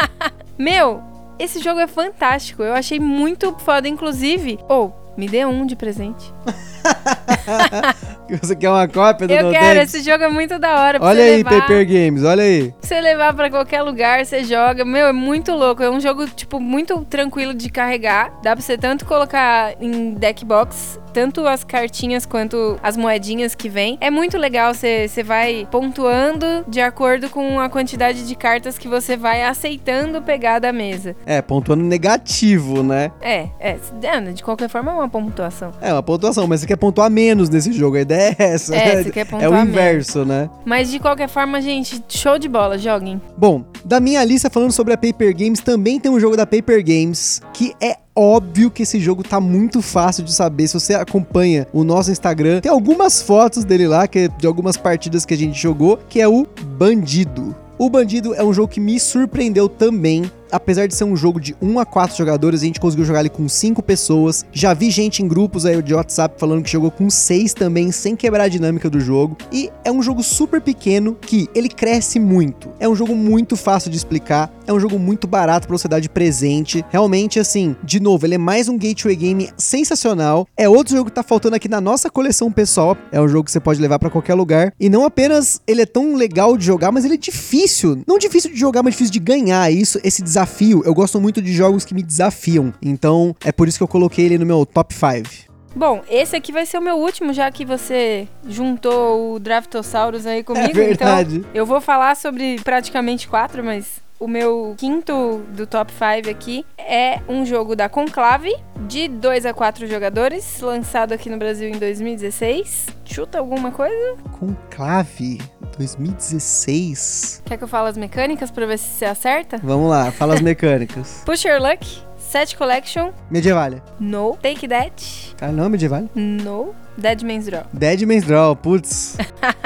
Meu, 0.58 1.02
esse 1.38 1.60
jogo 1.60 1.80
é 1.80 1.86
fantástico. 1.86 2.62
Eu 2.62 2.72
achei 2.72 2.98
muito 2.98 3.54
foda, 3.58 3.86
inclusive. 3.86 4.58
Ou, 4.70 4.96
me 5.16 5.28
dê 5.28 5.44
um 5.44 5.66
de 5.66 5.76
presente. 5.76 6.32
Você 8.40 8.54
quer 8.54 8.70
uma 8.70 8.86
cópia 8.86 9.26
do 9.26 9.34
Eu 9.34 9.50
quero, 9.50 9.80
esse 9.80 10.02
jogo 10.02 10.22
é 10.22 10.28
muito 10.28 10.58
da 10.58 10.80
hora. 10.80 10.98
pra 11.00 11.08
Olha 11.08 11.24
aí, 11.24 11.38
levar. 11.38 11.62
Paper 11.62 11.86
Games, 11.86 12.22
olha 12.22 12.44
aí. 12.44 12.70
Pra 12.70 12.88
você 12.88 13.00
levar 13.00 13.34
pra 13.34 13.50
qualquer 13.50 13.82
lugar, 13.82 14.24
você 14.24 14.44
joga. 14.44 14.84
Meu, 14.84 15.08
é 15.08 15.12
muito 15.12 15.52
louco. 15.52 15.82
É 15.82 15.90
um 15.90 15.98
jogo, 16.00 16.28
tipo, 16.28 16.60
muito 16.60 17.04
tranquilo 17.06 17.52
de 17.52 17.68
carregar. 17.68 18.30
Dá 18.42 18.54
pra 18.54 18.62
você 18.62 18.78
tanto 18.78 19.04
colocar 19.04 19.74
em 19.80 20.14
deck 20.14 20.44
box, 20.44 21.00
tanto 21.12 21.46
as 21.46 21.64
cartinhas 21.64 22.24
quanto 22.26 22.78
as 22.82 22.96
moedinhas 22.96 23.54
que 23.54 23.68
vem. 23.68 23.98
É 24.00 24.10
muito 24.10 24.38
legal. 24.38 24.72
Você 24.74 25.08
você 25.08 25.22
vai 25.22 25.66
pontuando 25.70 26.64
de 26.68 26.80
acordo 26.80 27.28
com 27.28 27.58
a 27.60 27.68
quantidade 27.68 28.26
de 28.26 28.34
cartas 28.34 28.78
que 28.78 28.88
você 28.88 29.16
vai 29.16 29.42
aceitando 29.42 30.22
pegar 30.22 30.58
da 30.58 30.72
mesa. 30.72 31.16
É, 31.26 31.42
pontuando 31.42 31.82
negativo, 31.82 32.82
né? 32.82 33.10
É, 33.20 33.48
é. 33.58 33.76
é, 34.02 34.20
De 34.32 34.42
qualquer 34.42 34.68
forma, 34.68 34.90
é 34.92 34.94
uma 34.94 35.08
pontuação. 35.08 35.72
É 35.80 35.92
uma 35.92 36.02
pontuação, 36.02 36.46
mas 36.46 36.60
você 36.60 36.66
quer 36.66 36.76
pontuar 36.76 37.10
menos 37.10 37.48
nesse 37.48 37.72
jogo, 37.72 37.96
a 37.96 38.00
ideia 38.00 38.36
é 38.38 38.44
essa. 38.44 38.74
É, 38.74 39.02
você 39.02 39.10
quer 39.10 39.20
É 39.20 39.24
pontuar 39.24 39.50
o 39.50 39.54
menos. 39.54 39.68
inverso, 39.68 40.24
né? 40.24 40.48
Mas 40.64 40.90
de 40.90 40.98
qualquer 40.98 41.28
forma, 41.28 41.60
gente, 41.60 42.02
show 42.08 42.38
de 42.38 42.48
bola. 42.48 42.78
Joguem. 42.78 43.20
Bom, 43.36 43.64
da 43.84 44.00
minha 44.00 44.22
lista 44.24 44.48
falando 44.48 44.72
sobre 44.72 44.94
a 44.94 44.96
Paper 44.96 45.36
Games, 45.36 45.60
também 45.60 45.98
tem 45.98 46.10
um 46.10 46.20
jogo 46.20 46.36
da 46.36 46.46
Paper 46.46 46.84
Games 46.84 47.42
que 47.52 47.74
é 47.80 47.96
óbvio 48.20 48.70
que 48.70 48.82
esse 48.82 49.00
jogo 49.00 49.22
tá 49.22 49.40
muito 49.40 49.80
fácil 49.80 50.22
de 50.22 50.32
saber. 50.32 50.68
Se 50.68 50.74
você 50.74 50.94
acompanha 50.94 51.66
o 51.72 51.82
nosso 51.82 52.10
Instagram, 52.10 52.60
tem 52.60 52.70
algumas 52.70 53.22
fotos 53.22 53.64
dele 53.64 53.88
lá, 53.88 54.06
que 54.06 54.18
é 54.20 54.28
de 54.28 54.46
algumas 54.46 54.76
partidas 54.76 55.24
que 55.24 55.32
a 55.32 55.36
gente 55.36 55.60
jogou, 55.60 55.98
que 56.08 56.20
é 56.20 56.28
o 56.28 56.46
Bandido. 56.78 57.54
O 57.78 57.88
Bandido 57.88 58.34
é 58.34 58.44
um 58.44 58.52
jogo 58.52 58.68
que 58.68 58.80
me 58.80 59.00
surpreendeu 59.00 59.68
também 59.68 60.30
apesar 60.52 60.86
de 60.86 60.94
ser 60.94 61.04
um 61.04 61.16
jogo 61.16 61.40
de 61.40 61.56
1 61.60 61.78
a 61.78 61.86
4 61.86 62.16
jogadores, 62.16 62.62
a 62.62 62.66
gente 62.66 62.80
conseguiu 62.80 63.04
jogar 63.04 63.20
ele 63.20 63.28
com 63.28 63.48
5 63.48 63.82
pessoas. 63.82 64.44
Já 64.52 64.74
vi 64.74 64.90
gente 64.90 65.22
em 65.22 65.28
grupos 65.28 65.66
aí 65.66 65.80
de 65.82 65.94
WhatsApp 65.94 66.34
falando 66.38 66.62
que 66.62 66.70
jogou 66.70 66.90
com 66.90 67.08
6 67.08 67.54
também, 67.54 67.90
sem 67.92 68.16
quebrar 68.16 68.44
a 68.44 68.48
dinâmica 68.48 68.90
do 68.90 69.00
jogo. 69.00 69.36
E 69.52 69.70
é 69.84 69.90
um 69.90 70.02
jogo 70.02 70.22
super 70.22 70.60
pequeno 70.60 71.16
que 71.20 71.48
ele 71.54 71.68
cresce 71.68 72.18
muito. 72.18 72.70
É 72.78 72.88
um 72.88 72.94
jogo 72.94 73.14
muito 73.14 73.56
fácil 73.56 73.90
de 73.90 73.96
explicar, 73.96 74.52
é 74.66 74.72
um 74.72 74.80
jogo 74.80 74.98
muito 74.98 75.26
barato 75.26 75.66
para 75.66 75.76
você 75.76 75.88
dar 75.88 76.00
de 76.00 76.08
presente. 76.08 76.84
Realmente, 76.90 77.38
assim, 77.38 77.76
de 77.82 78.00
novo, 78.00 78.26
ele 78.26 78.34
é 78.34 78.38
mais 78.38 78.68
um 78.68 78.76
gateway 78.76 79.16
game 79.16 79.50
sensacional. 79.56 80.46
É 80.56 80.68
outro 80.68 80.96
jogo 80.96 81.10
que 81.10 81.14
tá 81.14 81.22
faltando 81.22 81.56
aqui 81.56 81.68
na 81.68 81.80
nossa 81.80 82.10
coleção 82.10 82.50
pessoal. 82.50 82.96
É 83.10 83.20
um 83.20 83.28
jogo 83.28 83.44
que 83.44 83.52
você 83.52 83.60
pode 83.60 83.80
levar 83.80 83.98
para 83.98 84.10
qualquer 84.10 84.34
lugar. 84.34 84.72
E 84.78 84.88
não 84.88 85.04
apenas 85.04 85.60
ele 85.66 85.82
é 85.82 85.86
tão 85.86 86.14
legal 86.14 86.56
de 86.56 86.64
jogar, 86.64 86.92
mas 86.92 87.04
ele 87.04 87.14
é 87.14 87.18
difícil. 87.18 88.02
Não 88.06 88.18
difícil 88.18 88.50
de 88.50 88.56
jogar, 88.58 88.82
mas 88.82 88.94
difícil 88.94 89.12
de 89.12 89.20
ganhar. 89.20 89.70
Isso, 89.70 89.98
esse 90.04 90.22
desafio 90.22 90.39
desafio, 90.40 90.82
eu 90.84 90.94
gosto 90.94 91.20
muito 91.20 91.42
de 91.42 91.52
jogos 91.52 91.84
que 91.84 91.94
me 91.94 92.02
desafiam. 92.02 92.72
Então 92.82 93.34
é 93.44 93.52
por 93.52 93.68
isso 93.68 93.78
que 93.78 93.82
eu 93.82 93.88
coloquei 93.88 94.24
ele 94.24 94.38
no 94.38 94.46
meu 94.46 94.64
top 94.64 94.94
5. 94.94 95.50
Bom, 95.74 96.02
esse 96.08 96.34
aqui 96.34 96.50
vai 96.50 96.66
ser 96.66 96.78
o 96.78 96.82
meu 96.82 96.96
último, 96.96 97.32
já 97.32 97.48
que 97.50 97.64
você 97.64 98.26
juntou 98.48 99.34
o 99.34 99.38
Draftosaurus 99.38 100.26
aí 100.26 100.42
comigo. 100.42 100.68
É 100.68 100.72
verdade. 100.72 101.36
Então, 101.36 101.50
eu 101.54 101.64
vou 101.64 101.80
falar 101.80 102.16
sobre 102.16 102.60
praticamente 102.64 103.28
quatro, 103.28 103.62
mas 103.62 104.00
o 104.18 104.26
meu 104.26 104.74
quinto 104.76 105.42
do 105.54 105.68
top 105.68 105.92
5 105.92 106.28
aqui 106.28 106.66
é 106.76 107.20
um 107.28 107.46
jogo 107.46 107.76
da 107.76 107.88
Conclave, 107.88 108.52
de 108.88 109.06
2 109.06 109.46
a 109.46 109.54
4 109.54 109.86
jogadores, 109.86 110.60
lançado 110.60 111.12
aqui 111.12 111.30
no 111.30 111.36
Brasil 111.36 111.68
em 111.68 111.78
2016. 111.78 112.86
Chuta 113.04 113.38
alguma 113.38 113.70
coisa? 113.70 114.16
Conclave 114.32 115.38
2016. 115.80 117.42
Quer 117.44 117.56
que 117.56 117.64
eu 117.64 117.68
fale 117.68 117.88
as 117.88 117.96
mecânicas 117.96 118.50
pra 118.50 118.66
ver 118.66 118.78
se 118.78 118.86
você 118.98 119.04
acerta? 119.06 119.58
Vamos 119.62 119.88
lá, 119.88 120.10
fala 120.12 120.34
as 120.34 120.40
mecânicas. 120.40 121.22
Push 121.26 121.44
Your 121.44 121.60
Luck, 121.60 121.86
Set 122.18 122.56
Collection. 122.56 123.12
Medievalia. 123.30 123.82
No. 123.98 124.36
Take 124.42 124.68
That. 124.68 125.34
Ah, 125.40 125.48
não, 125.48 125.68
Medievalia? 125.68 126.08
No. 126.14 126.74
Dead 126.96 127.22
Man's 127.22 127.46
Draw. 127.46 127.64
Dead 127.72 128.02
Man's 128.02 128.24
Draw, 128.24 128.54
putz. 128.56 129.16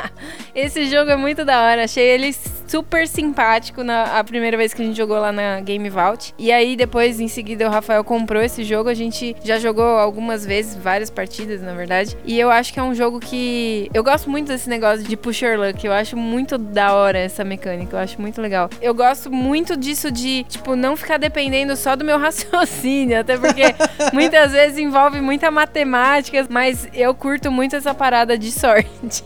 Esse 0.54 0.88
jogo 0.88 1.10
é 1.10 1.16
muito 1.16 1.44
da 1.44 1.62
hora. 1.62 1.84
Achei 1.84 2.04
ele 2.04 2.32
super 2.74 3.06
simpático 3.06 3.84
na 3.84 4.18
a 4.18 4.24
primeira 4.24 4.56
vez 4.56 4.74
que 4.74 4.82
a 4.82 4.84
gente 4.84 4.96
jogou 4.96 5.16
lá 5.20 5.30
na 5.30 5.60
Game 5.60 5.88
Vault. 5.88 6.34
E 6.36 6.50
aí 6.50 6.74
depois, 6.74 7.20
em 7.20 7.28
seguida, 7.28 7.68
o 7.68 7.70
Rafael 7.70 8.02
comprou 8.02 8.42
esse 8.42 8.64
jogo. 8.64 8.88
A 8.88 8.94
gente 8.94 9.36
já 9.44 9.60
jogou 9.60 9.84
algumas 9.84 10.44
vezes, 10.44 10.74
várias 10.74 11.08
partidas, 11.08 11.62
na 11.62 11.72
verdade. 11.72 12.16
E 12.24 12.36
eu 12.36 12.50
acho 12.50 12.72
que 12.72 12.80
é 12.80 12.82
um 12.82 12.92
jogo 12.92 13.20
que 13.20 13.88
eu 13.94 14.02
gosto 14.02 14.28
muito 14.28 14.48
desse 14.48 14.68
negócio 14.68 15.04
de 15.04 15.16
pusher 15.16 15.56
luck. 15.56 15.86
Eu 15.86 15.92
acho 15.92 16.16
muito 16.16 16.58
da 16.58 16.94
hora 16.94 17.16
essa 17.16 17.44
mecânica. 17.44 17.96
Eu 17.96 18.00
acho 18.00 18.20
muito 18.20 18.42
legal. 18.42 18.68
Eu 18.82 18.92
gosto 18.92 19.30
muito 19.30 19.76
disso 19.76 20.10
de, 20.10 20.42
tipo, 20.48 20.74
não 20.74 20.96
ficar 20.96 21.18
dependendo 21.18 21.76
só 21.76 21.94
do 21.94 22.04
meu 22.04 22.18
raciocínio, 22.18 23.20
até 23.20 23.38
porque 23.38 23.72
muitas 24.12 24.50
vezes 24.50 24.78
envolve 24.78 25.20
muita 25.20 25.48
matemática, 25.48 26.44
mas 26.50 26.88
eu 26.92 27.14
curto 27.14 27.52
muito 27.52 27.76
essa 27.76 27.94
parada 27.94 28.36
de 28.36 28.50
sorte. 28.50 29.22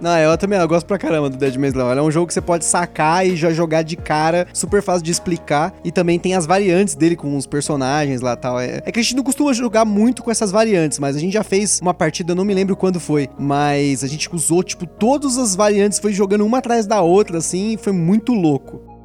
Não, 0.00 0.16
eu 0.18 0.36
também 0.36 0.58
eu 0.58 0.68
gosto 0.68 0.86
pra 0.86 0.98
caramba 0.98 1.30
do 1.30 1.38
Dead 1.38 1.56
Man's 1.56 1.72
Law. 1.72 1.92
É 1.92 2.02
um 2.02 2.10
jogo 2.10 2.26
que 2.26 2.34
você 2.34 2.40
pode 2.40 2.64
sacar 2.64 3.26
e 3.26 3.34
já 3.34 3.50
jogar 3.50 3.82
de 3.82 3.96
cara, 3.96 4.46
super 4.52 4.82
fácil 4.82 5.02
de 5.02 5.10
explicar. 5.10 5.74
E 5.82 5.90
também 5.90 6.18
tem 6.18 6.34
as 6.34 6.46
variantes 6.46 6.94
dele 6.94 7.16
com 7.16 7.36
os 7.36 7.46
personagens 7.46 8.20
lá 8.20 8.34
e 8.34 8.36
tal. 8.36 8.60
É, 8.60 8.82
é, 8.84 8.92
que 8.92 9.00
a 9.00 9.02
gente 9.02 9.16
não 9.16 9.22
costuma 9.22 9.52
jogar 9.54 9.84
muito 9.84 10.22
com 10.22 10.30
essas 10.30 10.50
variantes, 10.50 10.98
mas 10.98 11.16
a 11.16 11.18
gente 11.18 11.32
já 11.32 11.42
fez 11.42 11.80
uma 11.80 11.94
partida, 11.94 12.32
eu 12.32 12.36
não 12.36 12.44
me 12.44 12.52
lembro 12.52 12.76
quando 12.76 13.00
foi, 13.00 13.28
mas 13.38 14.04
a 14.04 14.06
gente 14.06 14.28
usou, 14.34 14.62
tipo, 14.62 14.86
todas 14.86 15.38
as 15.38 15.56
variantes, 15.56 15.98
foi 15.98 16.12
jogando 16.12 16.44
uma 16.44 16.58
atrás 16.58 16.86
da 16.86 17.00
outra, 17.00 17.38
assim, 17.38 17.72
e 17.72 17.76
foi 17.76 17.92
muito 17.92 18.32
louco. 18.34 18.96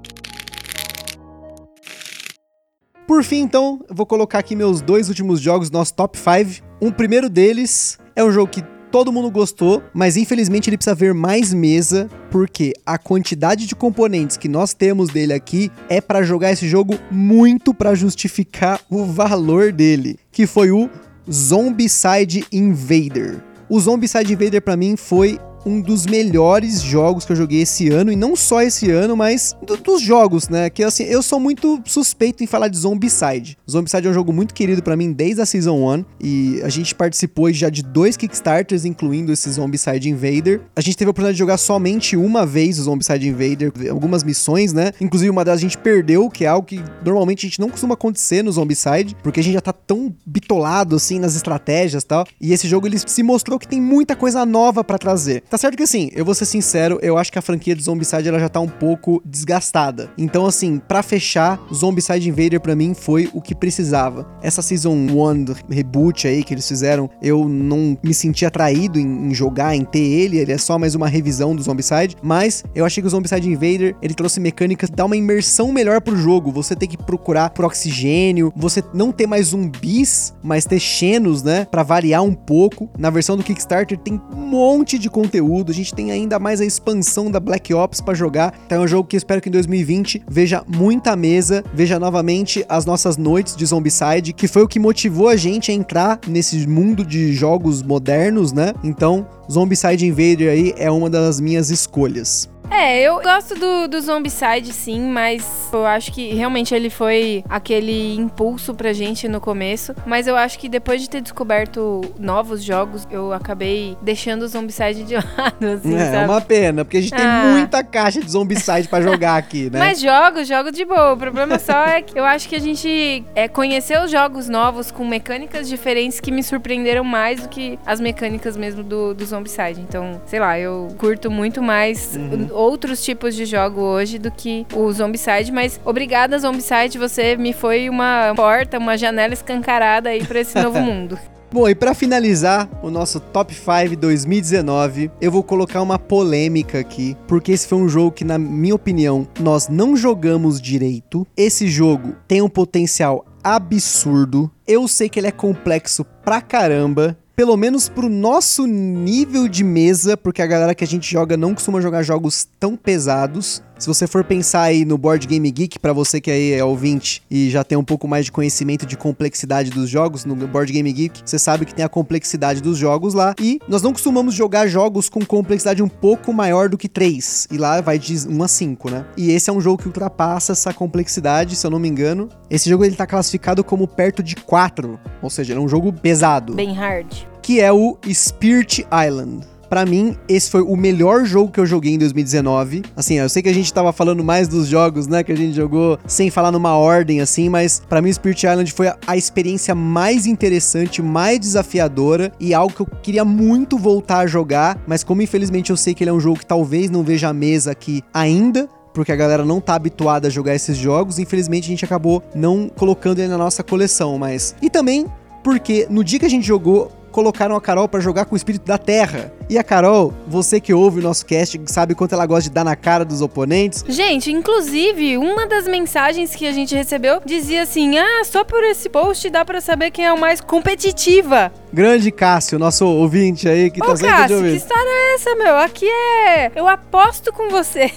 Por 3.08 3.24
fim, 3.24 3.42
então, 3.42 3.80
eu 3.90 3.96
vou 3.96 4.06
colocar 4.06 4.40
aqui 4.40 4.56
meus 4.56 4.82
dois 4.82 5.10
últimos 5.10 5.40
jogos 5.40 5.70
nosso 5.70 5.94
top 5.94 6.18
5. 6.18 6.66
Um 6.82 6.92
primeiro 6.92 7.30
deles 7.30 7.98
é 8.16 8.24
um 8.24 8.32
jogo 8.32 8.52
que 8.52 8.64
todo 8.92 9.12
mundo 9.12 9.32
gostou, 9.32 9.82
mas 9.94 10.18
infelizmente 10.18 10.70
ele 10.70 10.78
precisa 10.78 10.94
ver 10.94 11.14
mais 11.14 11.54
mesa, 11.54 12.10
porque 12.30 12.74
a 12.86 12.98
quantidade 12.98 13.66
de 13.66 13.74
componentes 13.74 14.36
que 14.36 14.50
nós 14.50 14.74
temos 14.74 15.10
dele 15.10 15.34
aqui 15.34 15.72
é 15.88 16.02
para 16.02 16.24
jogar 16.24 16.52
esse 16.52 16.68
jogo 16.68 17.00
muito 17.10 17.74
para 17.74 17.96
justificar 17.96 18.82
o 18.90 19.06
valor 19.06 19.72
dele, 19.72 20.20
que 20.32 20.46
foi 20.46 20.72
o 20.72 20.90
Zombicide 21.32 22.46
Invader. 22.52 23.42
O 23.70 23.80
Zombicide 23.80 24.34
Invader 24.34 24.62
para 24.62 24.76
mim 24.76 24.98
foi 24.98 25.40
um 25.66 25.82
dos 25.82 26.06
melhores 26.06 26.82
jogos 26.82 27.26
que 27.26 27.32
eu 27.32 27.36
joguei 27.36 27.62
esse 27.62 27.90
ano, 27.90 28.12
e 28.12 28.16
não 28.16 28.36
só 28.36 28.62
esse 28.62 28.90
ano, 28.90 29.16
mas 29.16 29.56
do, 29.66 29.78
dos 29.78 30.02
jogos, 30.02 30.50
né? 30.50 30.70
Que 30.70 30.84
assim, 30.84 31.04
eu 31.04 31.22
sou 31.22 31.40
muito 31.40 31.82
suspeito 31.86 32.44
em 32.44 32.48
falar 32.48 32.68
de 32.68 32.78
Zombicide. 32.78 33.58
Zombicide 33.70 34.08
é 34.08 34.10
um 34.10 34.14
jogo 34.14 34.34
muito 34.34 34.54
querido 34.54 34.82
para 34.82 34.96
mim 34.96 35.12
desde 35.12 35.42
a 35.42 35.46
Season 35.46 35.76
1, 35.76 36.06
e 36.22 36.62
a 36.64 36.70
gente 36.70 36.96
participou 36.96 37.52
já 37.52 37.70
de 37.70 37.84
dois 37.84 38.18
Kickstarters, 38.18 38.86
incluindo 38.86 39.32
esse 39.32 39.50
Zombicide 39.52 40.10
Invader. 40.10 40.62
A 40.76 40.82
gente 40.82 40.98
teve 40.98 41.10
a 41.10 41.12
oportunidade 41.12 41.36
de 41.36 41.40
jogar 41.40 41.58
somente 41.58 42.16
uma 42.16 42.46
vez 42.46 42.80
o 42.80 42.84
Zombicide 42.84 43.28
Invader, 43.28 43.72
algumas 43.90 44.24
missões, 44.24 44.74
né? 44.74 44.92
Inclusive 45.00 45.30
uma 45.30 45.44
delas 45.44 45.60
a 45.60 45.62
gente 45.62 45.78
perdeu, 45.78 46.30
que 46.30 46.46
é 46.46 46.48
algo 46.48 46.66
que 46.66 46.82
normalmente 47.04 47.46
a 47.46 47.50
gente 47.50 47.60
não 47.60 47.70
costuma 47.70 47.94
acontecer 47.94 48.44
no 48.44 48.52
Zombicide, 48.52 49.16
porque 49.22 49.40
a 49.40 49.44
gente 49.44 49.54
já 49.54 49.62
tá 49.62 49.74
tão 49.74 50.14
bitolado 50.26 50.96
assim 50.96 51.20
nas 51.20 51.36
estratégias 51.36 52.04
e 52.04 52.06
tal. 52.06 52.26
E 52.40 52.54
esse 52.54 52.68
jogo 52.68 52.88
ele 52.88 52.98
se 52.98 53.24
mostrou 53.24 53.60
que 53.60 53.68
tem 53.68 53.82
muita 53.82 54.16
coisa 54.16 54.46
nova 54.46 54.84
para 54.84 54.98
trazer. 54.98 55.44
Tá 55.52 55.58
certo 55.58 55.76
que 55.76 55.84
assim, 55.84 56.10
eu 56.14 56.24
vou 56.24 56.34
ser 56.34 56.46
sincero, 56.46 56.98
eu 57.02 57.18
acho 57.18 57.30
que 57.30 57.38
a 57.38 57.42
franquia 57.42 57.76
de 57.76 57.84
Zombicide 57.84 58.30
ela 58.30 58.40
já 58.40 58.48
tá 58.48 58.62
um 58.62 58.70
pouco 58.70 59.22
desgastada. 59.26 60.10
Então 60.18 60.46
assim, 60.46 60.80
para 60.80 61.04
fechar, 61.04 61.60
Zombicide 61.74 62.30
Invader 62.30 62.62
para 62.62 62.74
mim 62.74 62.94
foi 62.94 63.30
o 63.34 63.42
que 63.42 63.54
precisava. 63.54 64.26
Essa 64.42 64.62
Season 64.62 64.94
1 64.94 65.46
reboot 65.70 66.26
aí 66.26 66.42
que 66.42 66.54
eles 66.54 66.66
fizeram, 66.66 67.10
eu 67.22 67.50
não 67.50 67.98
me 68.02 68.14
senti 68.14 68.46
atraído 68.46 68.98
em, 68.98 69.28
em, 69.28 69.34
jogar, 69.34 69.76
em 69.76 69.84
ter 69.84 70.00
ele, 70.00 70.38
ele 70.38 70.54
é 70.54 70.58
só 70.58 70.80
mais 70.80 70.96
uma 70.96 71.10
revisão 71.10 71.54
do 71.54 71.62
Zombicide, 71.62 72.16
mas 72.24 72.64
eu 72.74 72.86
achei 72.86 73.04
que 73.04 73.08
o 73.08 73.12
Zombicide 73.12 73.50
Invader, 73.50 73.94
ele 74.02 74.14
trouxe 74.14 74.40
mecânicas 74.40 74.90
dá 74.90 75.04
uma 75.04 75.18
imersão 75.18 75.74
melhor 75.74 76.00
pro 76.00 76.16
jogo. 76.16 76.50
Você 76.54 76.78
tem 76.78 76.88
que 76.88 76.96
procurar 76.96 77.50
por 77.50 77.66
oxigênio, 77.66 78.54
você 78.56 78.82
não 78.94 79.12
ter 79.12 79.28
mais 79.28 79.48
zumbis, 79.48 80.34
mas 80.42 80.64
ter 80.64 80.80
xenos, 80.80 81.44
né, 81.44 81.68
para 81.70 81.84
variar 81.84 82.24
um 82.24 82.34
pouco. 82.34 82.90
Na 82.98 83.10
versão 83.10 83.36
do 83.36 83.44
Kickstarter 83.44 83.98
tem 83.98 84.14
um 84.34 84.48
monte 84.48 84.98
de 84.98 85.10
conteúdo 85.10 85.41
conteúdo, 85.42 85.72
a 85.72 85.76
gente 85.76 85.94
tem 85.94 86.12
ainda 86.12 86.38
mais 86.38 86.62
a 86.62 86.66
expansão 86.66 87.32
da 87.32 87.40
Black 87.40 87.74
Ops 87.74 88.00
para 88.00 88.14
jogar. 88.14 88.54
Então 88.66 88.82
é 88.82 88.86
um 88.86 88.88
jogo 88.88 89.08
que 89.08 89.18
espero 89.18 89.42
que 89.42 89.50
em 89.50 89.52
2020 89.52 90.24
veja 90.30 90.64
muita 90.68 91.16
mesa, 91.16 91.64
veja 91.74 92.00
novamente 92.00 92.64
as 92.70 92.86
nossas 92.86 93.18
noites 93.18 93.56
de 93.56 93.66
Zombicide, 93.66 94.34
que 94.34 94.48
foi 94.48 94.62
o 94.62 94.68
que 94.68 94.80
motivou 94.80 95.28
a 95.28 95.36
gente 95.36 95.72
a 95.72 95.74
entrar 95.74 96.20
nesse 96.28 96.68
mundo 96.68 97.04
de 97.04 97.34
jogos 97.34 97.82
modernos, 97.82 98.54
né? 98.54 98.74
Então, 98.84 99.28
Zombicide 99.52 100.06
Invader 100.06 100.52
aí 100.52 100.74
é 100.78 100.92
uma 100.92 101.10
das 101.10 101.40
minhas 101.40 101.70
escolhas. 101.70 102.50
É, 102.72 103.02
eu 103.02 103.22
gosto 103.22 103.54
do, 103.54 103.88
do 103.90 104.00
Zombicide, 104.00 104.72
sim, 104.72 105.02
mas 105.02 105.70
eu 105.74 105.86
acho 105.86 106.12
que 106.14 106.34
realmente 106.34 106.74
ele 106.74 106.90
foi 106.90 107.44
aquele 107.50 108.16
impulso 108.16 108.74
pra 108.74 108.94
gente 108.94 109.28
no 109.28 109.42
começo. 109.42 109.94
Mas 110.06 110.26
eu 110.26 110.38
acho 110.38 110.58
que 110.58 110.70
depois 110.70 111.02
de 111.02 111.10
ter 111.10 111.22
descoberto 111.22 112.02
novos 112.18 112.64
jogos, 112.64 113.06
eu 113.12 113.34
acabei 113.34 113.98
deixando 114.02 114.44
o 114.44 114.48
Zombicide 114.48 115.04
de 115.04 115.16
lado, 115.38 115.66
assim, 115.68 115.96
É, 115.96 116.12
sabe? 116.12 116.32
uma 116.32 116.40
pena, 116.40 116.86
porque 116.86 116.98
a 116.98 117.02
gente 117.02 117.14
ah. 117.14 117.18
tem 117.18 117.52
muita 117.52 117.84
caixa 117.84 118.22
de 118.22 118.32
Zombicide 118.32 118.88
pra 118.88 119.02
jogar 119.02 119.36
aqui, 119.36 119.70
né? 119.70 119.78
Mas 119.78 120.00
jogo, 120.00 120.44
jogo 120.46 120.72
de 120.72 120.86
boa. 120.86 121.14
O 121.14 121.18
problema 121.18 121.60
só 121.60 121.86
é 121.86 122.02
que 122.02 122.18
eu 122.18 122.24
acho 122.24 122.48
que 122.48 122.56
a 122.56 122.60
gente 122.60 123.26
é, 123.36 123.50
conheceu 123.50 124.08
jogos 124.08 124.48
novos 124.48 124.92
com 124.92 125.06
mecânicas 125.06 125.68
diferentes 125.68 126.22
que 126.22 126.32
me 126.32 126.42
surpreenderam 126.42 127.04
mais 127.04 127.42
do 127.42 127.50
que 127.50 127.78
as 127.86 128.00
mecânicas 128.00 128.56
mesmo 128.56 128.82
do, 128.82 129.14
do 129.14 129.26
Zombicide. 129.26 129.82
Então, 129.82 130.22
sei 130.26 130.40
lá, 130.40 130.58
eu 130.58 130.88
curto 130.98 131.30
muito 131.30 131.62
mais 131.62 132.16
uhum 132.16 132.61
outros 132.62 133.04
tipos 133.04 133.36
de 133.36 133.46
jogo 133.46 133.82
hoje 133.82 134.18
do 134.18 134.32
que 134.32 134.66
o 134.74 134.92
Zombicide, 134.92 135.52
mas 135.52 135.80
obrigada 135.84 136.38
Zombicide, 136.38 136.98
você 136.98 137.36
me 137.36 137.54
foi 137.54 137.90
uma 137.90 138.34
porta, 138.36 138.78
uma 138.78 138.98
janela 138.98 139.34
escancarada 139.34 140.10
aí 140.10 140.26
para 140.26 140.40
esse 140.40 140.60
novo 140.62 140.80
mundo. 140.82 141.18
Bom, 141.54 141.68
e 141.68 141.76
para 141.76 141.94
finalizar 141.94 142.70
o 142.82 142.90
nosso 142.90 143.20
Top 143.20 143.54
5 143.54 143.98
2019, 143.98 145.12
eu 145.20 145.30
vou 145.30 145.44
colocar 145.44 145.82
uma 145.82 146.00
polêmica 146.00 146.80
aqui, 146.80 147.18
porque 147.28 147.52
esse 147.52 147.68
foi 147.68 147.78
um 147.78 147.90
jogo 147.90 148.14
que, 148.14 148.24
na 148.24 148.38
minha 148.38 148.74
opinião, 148.74 149.28
nós 149.38 149.68
não 149.68 149.94
jogamos 149.98 150.62
direito. 150.62 151.28
Esse 151.36 151.68
jogo 151.68 152.16
tem 152.26 152.42
um 152.42 152.48
potencial 152.48 153.26
absurdo. 153.44 154.50
Eu 154.66 154.88
sei 154.88 155.10
que 155.10 155.20
ele 155.20 155.28
é 155.28 155.32
complexo 155.32 156.06
pra 156.24 156.40
caramba 156.40 157.18
pelo 157.42 157.58
menos 157.58 157.90
pro 157.90 158.08
nosso 158.08 158.68
nível 158.68 159.48
de 159.48 159.64
mesa, 159.64 160.16
porque 160.16 160.44
a 160.44 160.46
galera 160.46 160.76
que 160.76 160.84
a 160.84 160.88
gente 160.88 161.12
joga 161.12 161.36
não 161.36 161.56
costuma 161.56 161.82
jogar 161.82 162.04
jogos 162.04 162.48
tão 162.60 162.76
pesados. 162.78 163.64
Se 163.82 163.88
você 163.88 164.06
for 164.06 164.24
pensar 164.24 164.62
aí 164.62 164.86
no 164.86 164.96
Board 164.96 165.26
Game 165.26 165.50
Geek, 165.50 165.80
para 165.80 165.92
você 165.92 166.22
que 166.22 166.30
aí 166.30 166.54
é 166.54 166.64
ouvinte 166.64 167.24
e 167.32 167.50
já 167.50 167.64
tem 167.64 167.76
um 167.76 167.84
pouco 167.84 168.08
mais 168.08 168.26
de 168.26 168.32
conhecimento 168.32 168.86
de 168.86 168.96
complexidade 168.96 169.72
dos 169.72 169.90
jogos, 169.90 170.24
no 170.24 170.36
Board 170.36 170.72
Game 170.72 170.94
Geek, 170.94 171.24
você 171.26 171.40
sabe 171.40 171.66
que 171.66 171.74
tem 171.74 171.84
a 171.84 171.90
complexidade 171.90 172.62
dos 172.62 172.78
jogos 172.78 173.16
lá. 173.16 173.34
E 173.42 173.60
nós 173.68 173.82
não 173.82 173.92
costumamos 173.92 174.36
jogar 174.36 174.68
jogos 174.68 175.10
com 175.10 175.26
complexidade 175.26 175.82
um 175.82 175.88
pouco 175.88 176.32
maior 176.32 176.70
do 176.70 176.78
que 176.78 176.88
3. 176.88 177.48
E 177.50 177.58
lá 177.58 177.82
vai 177.82 177.98
de 177.98 178.28
1 178.30 178.44
a 178.44 178.48
5, 178.48 178.92
né? 178.92 179.04
E 179.18 179.32
esse 179.32 179.50
é 179.50 179.54
um 179.54 179.60
jogo 179.60 179.82
que 179.82 179.88
ultrapassa 179.88 180.52
essa 180.52 180.72
complexidade, 180.72 181.56
se 181.56 181.66
eu 181.66 181.72
não 181.72 181.80
me 181.80 181.90
engano. 181.90 182.30
Esse 182.52 182.70
jogo 182.70 182.86
ele 182.86 182.96
tá 182.96 183.08
classificado 183.08 183.64
como 183.64 183.88
perto 183.88 184.22
de 184.22 184.36
4, 184.36 185.00
ou 185.24 185.30
seja, 185.32 185.56
é 185.56 185.60
um 185.60 185.68
jogo 185.68 185.92
pesado. 185.92 186.54
Bem 186.54 186.72
hard. 186.76 187.12
Que 187.42 187.60
é 187.60 187.72
o 187.74 187.98
Spirit 188.14 188.86
Island. 188.94 189.51
Pra 189.72 189.86
mim, 189.86 190.18
esse 190.28 190.52
foi 190.52 190.62
o 190.62 190.76
melhor 190.76 191.24
jogo 191.24 191.50
que 191.50 191.58
eu 191.58 191.66
joguei 191.66 191.94
em 191.94 191.98
2019. 191.98 192.84
Assim, 192.94 193.14
eu 193.14 193.30
sei 193.30 193.42
que 193.42 193.48
a 193.48 193.54
gente 193.54 193.72
tava 193.74 193.94
falando 193.94 194.22
mais 194.22 194.50
dos 194.50 194.68
jogos, 194.68 195.08
né, 195.08 195.24
que 195.24 195.32
a 195.32 195.38
gente 195.38 195.56
jogou 195.56 195.98
sem 196.06 196.30
falar 196.30 196.52
numa 196.52 196.76
ordem 196.76 197.22
assim, 197.22 197.48
mas 197.48 197.82
para 197.88 198.02
mim 198.02 198.12
Spirit 198.12 198.46
Island 198.46 198.70
foi 198.74 198.90
a, 198.90 198.98
a 199.08 199.16
experiência 199.16 199.74
mais 199.74 200.26
interessante, 200.26 201.02
mais 201.02 201.40
desafiadora 201.40 202.34
e 202.38 202.54
algo 202.54 202.76
que 202.76 202.82
eu 202.82 202.86
queria 202.86 203.24
muito 203.24 203.78
voltar 203.78 204.18
a 204.18 204.28
jogar, 204.28 204.78
mas 204.86 205.06
como 205.06 205.22
infelizmente 205.22 205.70
eu 205.70 205.78
sei 205.78 205.94
que 205.94 206.04
ele 206.04 206.10
é 206.10 206.14
um 206.14 206.20
jogo 206.20 206.40
que 206.40 206.46
talvez 206.46 206.90
não 206.90 207.02
veja 207.02 207.30
a 207.30 207.34
mesa 207.34 207.72
aqui 207.72 208.04
ainda, 208.14 208.68
porque 208.94 209.14
a 209.14 209.16
galera 209.16 209.46
não 209.46 209.62
tá 209.62 209.76
habituada 209.76 210.28
a 210.28 210.30
jogar 210.30 210.54
esses 210.54 210.76
jogos, 210.76 211.18
infelizmente 211.18 211.64
a 211.64 211.70
gente 211.70 211.86
acabou 211.86 212.22
não 212.36 212.68
colocando 212.68 213.20
ele 213.20 213.30
na 213.30 213.38
nossa 213.38 213.64
coleção, 213.64 214.18
mas 214.18 214.54
e 214.62 214.70
também 214.70 215.06
porque 215.42 215.88
no 215.90 216.04
dia 216.04 216.20
que 216.20 216.26
a 216.26 216.30
gente 216.30 216.46
jogou 216.46 216.92
colocaram 217.12 217.56
a 217.56 217.62
Carol 217.62 217.88
para 217.88 218.00
jogar 218.00 218.26
com 218.26 218.34
o 218.34 218.38
espírito 218.38 218.66
da 218.66 218.78
terra. 218.78 219.32
E 219.50 219.58
a 219.58 219.64
Carol, 219.64 220.14
você 220.28 220.60
que 220.60 220.74
ouve 220.74 221.00
o 221.00 221.04
nosso 221.04 221.26
cast, 221.26 221.60
sabe 221.66 221.94
quanto 221.94 222.14
ela 222.14 222.26
gosta 222.26 222.44
de 222.44 222.50
dar 222.52 222.64
na 222.64 222.76
cara 222.76 223.04
dos 223.04 223.22
oponentes. 223.22 223.84
Gente, 223.88 224.32
inclusive, 224.32 225.18
uma 225.18 225.46
das 225.46 225.68
mensagens 225.68 226.34
que 226.36 226.48
a 226.48 226.52
gente 226.52 226.74
recebeu 226.76 227.22
dizia 227.26 227.64
assim: 227.64 227.98
"Ah, 227.98 228.24
só 228.24 228.44
por 228.44 228.64
esse 228.64 228.90
post 228.90 229.30
dá 229.30 229.44
para 229.44 229.60
saber 229.62 229.92
quem 229.92 230.06
é 230.06 230.14
o 230.14 230.20
mais 230.20 230.40
competitiva". 230.42 231.52
Grande 231.74 232.12
Cássio, 232.12 232.58
nosso 232.60 232.86
ouvinte 232.86 233.48
aí 233.48 233.70
que 233.72 233.82
Ô, 233.82 233.86
tá 233.86 233.96
sempre 233.96 234.12
de 234.14 234.18
Cássio, 234.22 234.38
que 234.38 234.44
ouvir. 234.44 234.56
história 234.56 234.90
é 234.90 235.14
essa, 235.16 235.36
meu? 235.36 235.58
Aqui 235.58 235.86
é. 235.88 236.52
Eu 236.56 236.68
aposto 236.68 237.32
com 237.32 237.50
você. 237.50 237.92